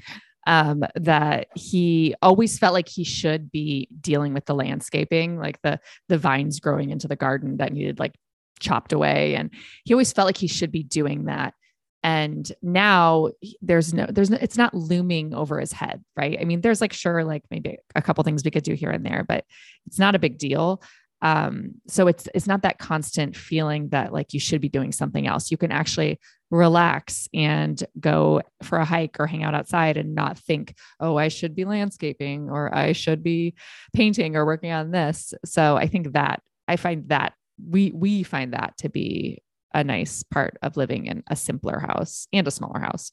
[0.46, 5.78] um, that he always felt like he should be dealing with the landscaping, like the
[6.08, 8.14] the vines growing into the garden that needed like
[8.58, 9.50] chopped away, and
[9.84, 11.54] he always felt like he should be doing that.
[12.02, 13.30] And now
[13.60, 16.38] there's no, there's no, it's not looming over his head, right?
[16.40, 19.04] I mean, there's like sure, like maybe a couple things we could do here and
[19.04, 19.44] there, but
[19.86, 20.80] it's not a big deal
[21.22, 25.26] um so it's it's not that constant feeling that like you should be doing something
[25.26, 25.50] else.
[25.50, 30.38] You can actually relax and go for a hike or hang out outside and not
[30.38, 33.54] think oh i should be landscaping or i should be
[33.92, 35.34] painting or working on this.
[35.44, 37.34] So i think that i find that
[37.68, 39.42] we we find that to be
[39.74, 43.12] a nice part of living in a simpler house and a smaller house.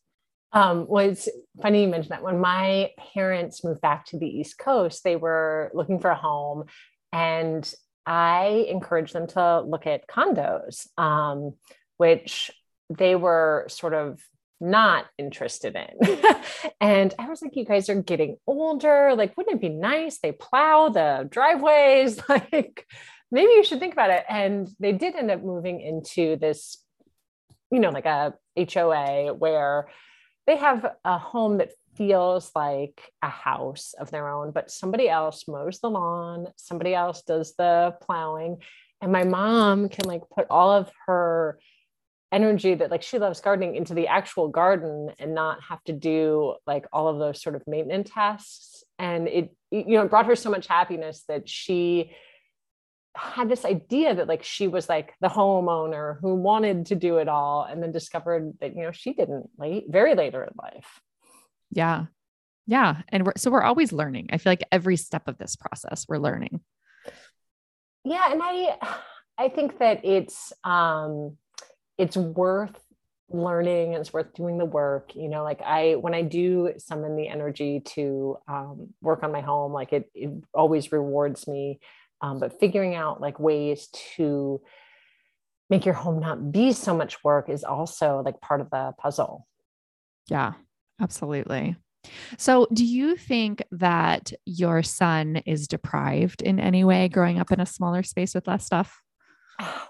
[0.53, 1.27] Um, well, it's
[1.61, 2.23] funny you mentioned that.
[2.23, 6.63] When my parents moved back to the East Coast, they were looking for a home
[7.11, 7.71] and
[8.05, 11.53] I encouraged them to look at condos, um,
[11.97, 12.51] which
[12.89, 14.21] they were sort of
[14.61, 16.17] not interested in.
[16.81, 19.13] and I was like, you guys are getting older.
[19.15, 20.19] Like, wouldn't it be nice?
[20.19, 22.19] They plow the driveways.
[22.29, 22.87] Like,
[23.31, 24.23] maybe you should think about it.
[24.29, 26.77] And they did end up moving into this,
[27.71, 29.87] you know, like a HOA where
[30.47, 35.47] they have a home that feels like a house of their own, but somebody else
[35.47, 38.57] mows the lawn, somebody else does the plowing.
[39.01, 41.59] And my mom can like put all of her
[42.31, 46.55] energy that like she loves gardening into the actual garden and not have to do
[46.67, 48.83] like all of those sort of maintenance tasks.
[48.99, 52.11] And it, you know, it brought her so much happiness that she
[53.15, 57.29] had this idea that like she was like the homeowner who wanted to do it
[57.29, 60.99] all and then discovered that you know she didn't late very later in life
[61.71, 62.05] yeah.
[62.67, 63.01] Yeah.
[63.09, 64.29] And we're, so we're always learning.
[64.31, 66.61] I feel like every step of this process, we're learning.
[68.03, 68.31] Yeah.
[68.31, 68.77] And I,
[69.37, 71.37] I think that it's, um,
[71.97, 72.79] it's worth
[73.29, 77.15] learning and it's worth doing the work you know like i when i do summon
[77.15, 81.79] the energy to um, work on my home like it, it always rewards me
[82.21, 84.61] um, but figuring out like ways to
[85.71, 89.47] make your home not be so much work is also like part of the puzzle
[90.29, 90.53] yeah
[91.01, 91.75] Absolutely.
[92.37, 97.59] So, do you think that your son is deprived in any way growing up in
[97.59, 99.01] a smaller space with less stuff?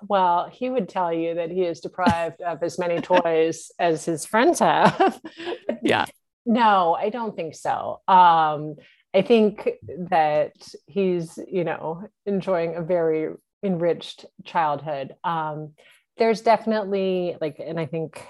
[0.08, 4.26] Well, he would tell you that he is deprived of as many toys as his
[4.26, 5.20] friends have.
[5.82, 6.06] yeah.
[6.46, 8.02] No, I don't think so.
[8.08, 8.76] Um,
[9.14, 9.70] I think
[10.10, 10.54] that
[10.86, 13.34] he's, you know, enjoying a very
[13.64, 15.16] enriched childhood.
[15.24, 15.74] Um,
[16.18, 18.24] there's definitely like, and I think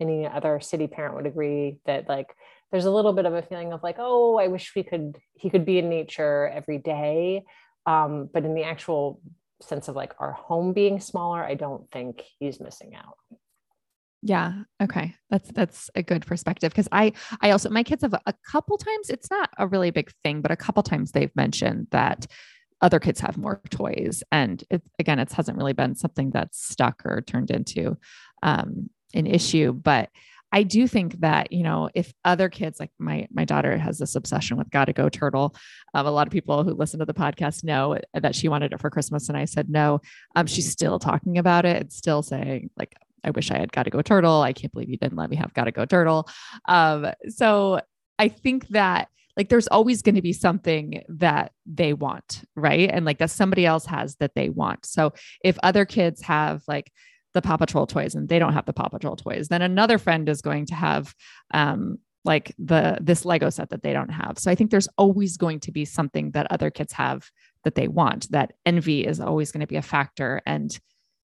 [0.00, 2.34] any other city parent would agree that like
[2.70, 5.50] there's a little bit of a feeling of like oh i wish we could he
[5.50, 7.44] could be in nature every day.
[7.86, 9.20] Um, but in the actual
[9.60, 13.16] sense of like our home being smaller i don't think he's missing out.
[14.22, 15.14] Yeah okay.
[15.30, 19.10] That's that's a good perspective because i i also my kids have a couple times
[19.10, 22.26] it's not a really big thing but a couple times they've mentioned that
[22.80, 27.02] other kids have more toys and it again it hasn't really been something that's stuck
[27.04, 27.96] or turned into
[28.42, 30.10] um, an issue but
[30.54, 34.14] I do think that you know if other kids like my my daughter has this
[34.14, 35.56] obsession with Gotta Go Turtle.
[35.94, 38.80] Um, a lot of people who listen to the podcast know that she wanted it
[38.80, 40.00] for Christmas, and I said no.
[40.36, 42.94] Um, she's still talking about it and still saying like
[43.24, 44.42] I wish I had Gotta Go Turtle.
[44.42, 46.28] I can't believe you didn't let me have Gotta Go Turtle.
[46.66, 47.80] Um, so
[48.20, 52.88] I think that like there's always going to be something that they want, right?
[52.88, 54.86] And like that somebody else has that they want.
[54.86, 56.92] So if other kids have like
[57.34, 60.28] the Paw Patrol toys and they don't have the Paw Patrol toys, then another friend
[60.28, 61.14] is going to have
[61.52, 64.38] um like the this Lego set that they don't have.
[64.38, 67.28] So I think there's always going to be something that other kids have
[67.64, 68.30] that they want.
[68.30, 70.76] That envy is always going to be a factor and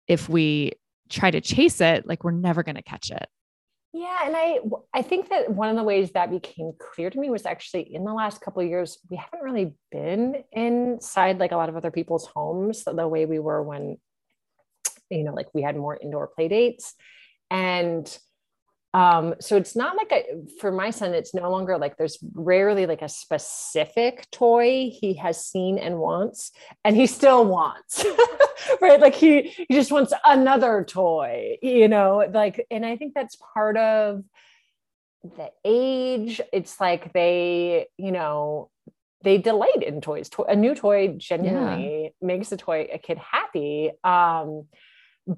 [0.08, 0.72] if we
[1.08, 3.28] try to chase it, like we're never going to catch it.
[3.92, 4.60] Yeah, and I
[4.94, 8.04] I think that one of the ways that became clear to me was actually in
[8.04, 11.90] the last couple of years we haven't really been inside like a lot of other
[11.90, 13.98] people's homes the way we were when
[15.10, 16.94] you know like we had more indoor play dates
[17.50, 18.18] and
[18.92, 20.24] um so it's not like a
[20.60, 25.44] for my son it's no longer like there's rarely like a specific toy he has
[25.46, 26.50] seen and wants
[26.84, 28.04] and he still wants
[28.80, 29.00] right?
[29.00, 32.24] Like he he just wants another toy you know?
[32.32, 34.22] Like and i think that's part of
[35.22, 36.40] the age.
[36.52, 38.70] It's like they you know
[39.22, 40.30] they delight in toys.
[40.48, 42.26] A new toy genuinely yeah.
[42.26, 43.90] makes a toy a kid happy.
[44.02, 44.66] Um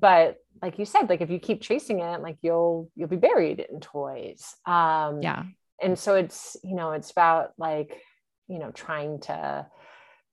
[0.01, 3.65] but like you said like if you keep chasing it like you'll you'll be buried
[3.71, 4.55] in toys.
[4.65, 5.45] Um yeah.
[5.83, 8.01] and so it's you know it's about like
[8.49, 9.67] you know trying to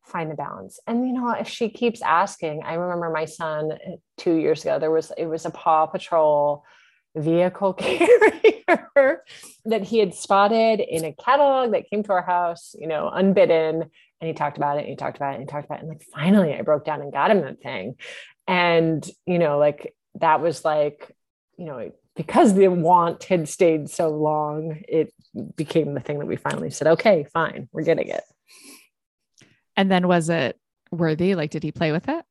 [0.05, 0.79] find the balance.
[0.87, 4.79] And you know if she keeps asking i remember my son uh, two years ago
[4.79, 6.63] there was it was a paw patrol
[7.15, 7.73] vehicle
[8.93, 9.23] carrier
[9.65, 13.89] that he had spotted in a catalog that came to our house you know unbidden.
[14.21, 15.83] And he talked about it and he talked about it and he talked about it.
[15.83, 17.95] And like finally i broke down and got him that thing
[18.49, 21.15] and you know like that was like
[21.57, 25.13] you know because the want had stayed so long it
[25.55, 28.23] became the thing that we finally said okay fine we're getting it.
[29.77, 30.59] And then was it
[30.91, 31.35] worthy?
[31.35, 32.25] Like did he play with it?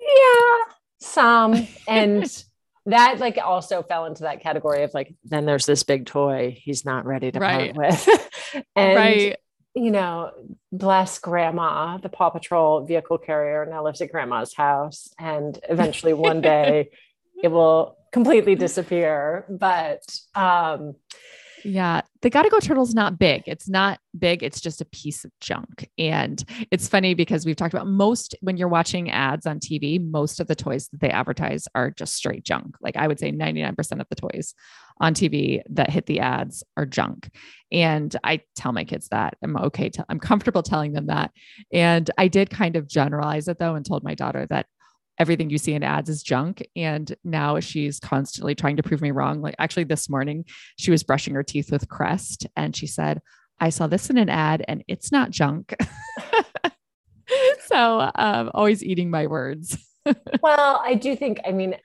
[0.00, 1.66] Yeah some.
[1.88, 2.44] And
[2.86, 6.84] that like also fell into that category of like then there's this big toy he's
[6.84, 7.74] not ready to right.
[7.74, 8.08] part with.
[8.76, 9.36] And right
[9.74, 10.32] you know,
[10.70, 15.08] bless grandma, the Paw Patrol vehicle carrier now lives at grandma's house.
[15.18, 16.90] And eventually one day
[17.42, 19.46] it will completely disappear.
[19.48, 20.02] But
[20.34, 20.94] um,
[21.64, 23.42] yeah, the Gotta Go Turtle's not big.
[23.46, 24.42] It's not big.
[24.42, 25.88] It's just a piece of junk.
[25.98, 30.40] And it's funny because we've talked about most when you're watching ads on TV, most
[30.40, 32.76] of the toys that they advertise are just straight junk.
[32.80, 34.54] Like I would say 99% of the toys
[35.00, 37.30] on TV that hit the ads are junk.
[37.70, 39.88] And I tell my kids that I'm okay.
[39.90, 41.32] To, I'm comfortable telling them that.
[41.72, 44.66] And I did kind of generalize it though and told my daughter that
[45.22, 46.66] everything you see in ads is junk.
[46.74, 49.40] And now she's constantly trying to prove me wrong.
[49.40, 50.44] Like actually this morning,
[50.76, 53.22] she was brushing her teeth with Crest and she said,
[53.60, 55.76] I saw this in an ad and it's not junk.
[57.66, 59.78] so um, always eating my words.
[60.42, 61.76] well, I do think, I mean,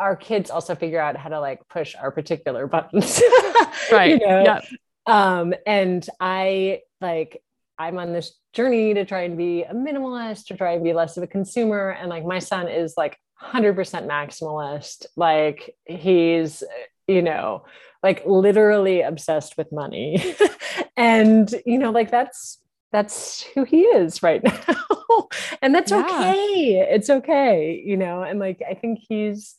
[0.00, 3.22] our kids also figure out how to like push our particular buttons.
[3.92, 4.10] right.
[4.10, 4.42] You know?
[4.42, 4.60] Yeah.
[5.06, 7.40] Um, and I like
[7.78, 11.16] I'm on this journey to try and be a minimalist, to try and be less
[11.16, 11.90] of a consumer.
[11.90, 13.74] And like my son is like 100%
[14.06, 15.06] maximalist.
[15.16, 16.62] Like he's,
[17.06, 17.64] you know,
[18.02, 20.36] like literally obsessed with money.
[20.96, 22.58] and, you know, like that's,
[22.92, 25.28] that's who he is right now.
[25.60, 26.00] and that's yeah.
[26.00, 26.88] okay.
[26.90, 29.54] It's okay, you know, and like I think he's,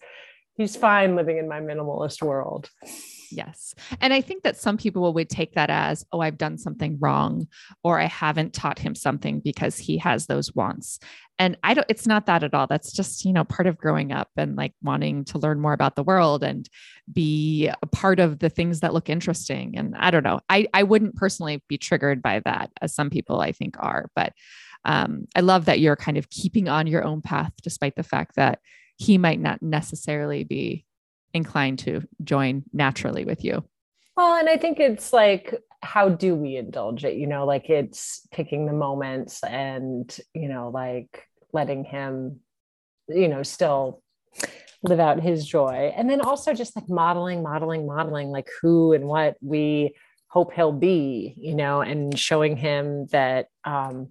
[0.55, 2.70] he's fine living in my minimalist world.
[3.32, 3.75] Yes.
[4.01, 7.47] And I think that some people would take that as, oh, I've done something wrong,
[7.84, 10.99] or I haven't taught him something because he has those wants.
[11.39, 12.65] And I don't, it's not that at all.
[12.65, 15.95] That's just, you know, part of growing up and like wanting to learn more about
[15.95, 16.67] the world and
[17.11, 19.78] be a part of the things that look interesting.
[19.78, 23.39] And I don't know, I, I wouldn't personally be triggered by that as some people
[23.39, 24.34] I think are, but
[24.86, 28.36] um, I love that you're kind of keeping on your own path, despite the fact
[28.36, 28.59] that
[28.95, 30.86] he might not necessarily be
[31.34, 33.63] inclined to join naturally with you.
[34.15, 35.53] Well, and I think it's like,
[35.84, 37.15] how do we indulge it?
[37.15, 41.23] You know, like it's picking the moments and, you know, like
[41.53, 42.39] letting him,
[43.07, 44.01] you know, still
[44.84, 45.93] live out his joy.
[45.95, 49.95] And then also just like modeling, modeling, modeling, like who and what we
[50.28, 54.09] hope he'll be, you know, and showing him that, um,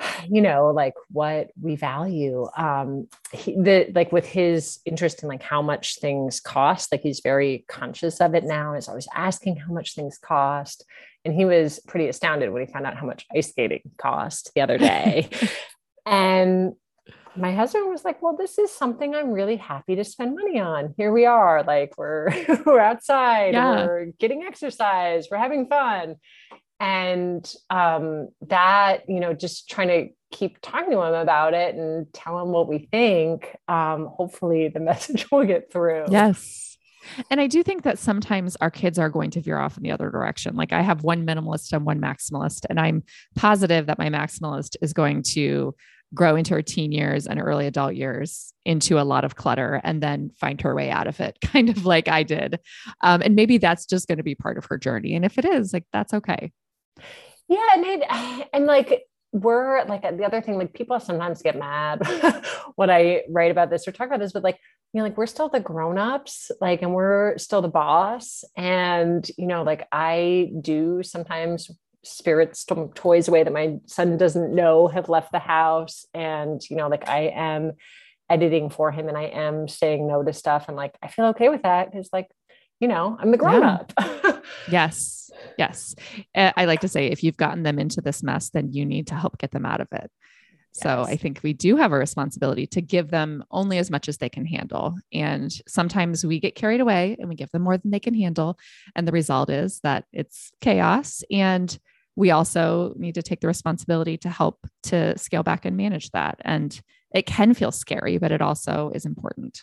[0.28, 5.42] you know like what we value um he, the like with his interest in like
[5.42, 9.72] how much things cost like he's very conscious of it now he's always asking how
[9.72, 10.84] much things cost
[11.24, 14.60] and he was pretty astounded when he found out how much ice skating cost the
[14.60, 15.28] other day.
[16.06, 16.72] And
[17.36, 20.94] my husband was like well this is something i'm really happy to spend money on.
[20.96, 22.30] Here we are like we're
[22.66, 23.86] we're outside yeah.
[23.86, 26.16] we're getting exercise we're having fun
[26.80, 32.12] and um, that you know just trying to keep talking to him about it and
[32.12, 36.66] tell him what we think um, hopefully the message will get through yes
[37.30, 39.90] And I do think that sometimes our kids are going to veer off in the
[39.90, 40.54] other direction.
[40.54, 43.02] Like I have one minimalist and one maximalist, and I'm
[43.36, 45.74] positive that my maximalist is going to
[46.12, 50.02] grow into her teen years and early adult years into a lot of clutter and
[50.02, 52.58] then find her way out of it, kind of like I did.
[53.02, 55.14] Um, and maybe that's just going to be part of her journey.
[55.14, 56.52] And if it is, like, that's okay.
[57.48, 57.66] Yeah.
[57.74, 62.02] And, it, and like, we're like the other thing, like people sometimes get mad
[62.74, 64.58] when I write about this or talk about this, but like,
[64.92, 68.42] you know, like we're still the grown-ups, like, and we're still the boss.
[68.56, 71.70] And, you know, like I do sometimes
[72.02, 76.88] spirits toys away that my son doesn't know have left the house and you know
[76.88, 77.72] like i am
[78.30, 81.50] editing for him and i am saying no to stuff and like i feel okay
[81.50, 82.28] with that because like
[82.80, 83.74] you know i'm the grown yeah.
[83.74, 85.94] up yes yes
[86.34, 89.06] uh, i like to say if you've gotten them into this mess then you need
[89.06, 90.10] to help get them out of it
[90.74, 90.82] yes.
[90.82, 94.18] so i think we do have a responsibility to give them only as much as
[94.18, 97.90] they can handle and sometimes we get carried away and we give them more than
[97.90, 98.58] they can handle
[98.96, 101.78] and the result is that it's chaos and
[102.16, 106.38] we also need to take the responsibility to help to scale back and manage that.
[106.44, 106.78] And
[107.14, 109.62] it can feel scary, but it also is important.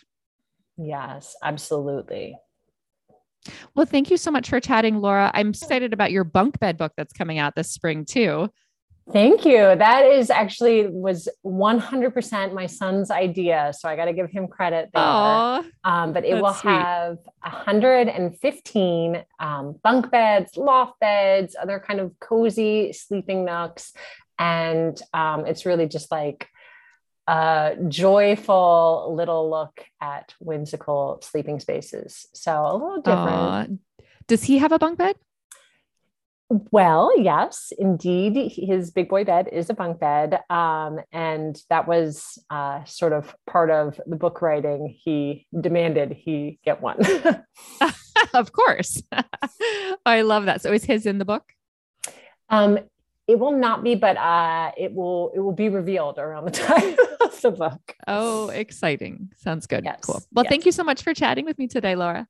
[0.76, 2.36] Yes, absolutely.
[3.74, 5.30] Well, thank you so much for chatting, Laura.
[5.34, 8.50] I'm excited about your bunk bed book that's coming out this spring too.
[9.12, 9.56] Thank you.
[9.56, 13.72] That is actually was 100% my son's idea.
[13.78, 15.02] So I got to give him credit there.
[15.02, 16.72] Aww, um, but it will sweet.
[16.72, 23.94] have 115 um, bunk beds, loft beds, other kind of cozy sleeping nooks.
[24.38, 26.46] And um, it's really just like
[27.28, 32.26] a joyful little look at whimsical sleeping spaces.
[32.32, 33.80] So a little different.
[34.26, 35.16] Does he have a bunk bed?
[36.48, 38.50] Well, yes, indeed.
[38.56, 40.40] His big boy bed is a bunk bed.
[40.48, 44.96] Um, and that was uh, sort of part of the book writing.
[45.04, 46.98] He demanded he get one.
[48.34, 49.02] of course.
[50.06, 50.62] I love that.
[50.62, 51.44] So is his in the book?
[52.48, 52.78] Um,
[53.28, 56.96] it will not be, but uh, it will it will be revealed around the time
[57.20, 57.94] of the book.
[58.08, 59.30] Oh, exciting.
[59.36, 59.84] Sounds good.
[59.84, 60.00] Yes.
[60.00, 60.22] Cool.
[60.32, 60.50] Well, yes.
[60.50, 62.26] thank you so much for chatting with me today, Laura.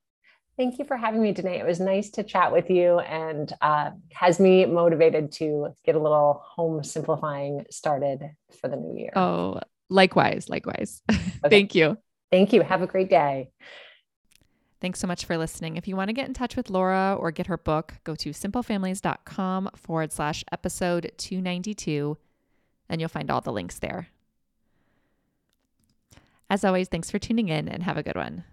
[0.57, 1.61] Thank you for having me today.
[1.61, 6.01] It was nice to chat with you and uh, has me motivated to get a
[6.01, 9.13] little home simplifying started for the new year.
[9.15, 11.01] Oh, likewise, likewise.
[11.45, 11.51] Okay.
[11.51, 11.97] Thank you.
[12.33, 12.63] Thank you.
[12.63, 13.51] Have a great day.
[14.81, 15.77] Thanks so much for listening.
[15.77, 18.31] If you want to get in touch with Laura or get her book, go to
[18.31, 22.17] simplefamilies.com forward slash episode 292,
[22.89, 24.09] and you'll find all the links there.
[26.49, 28.45] As always, thanks for tuning in and have a good one.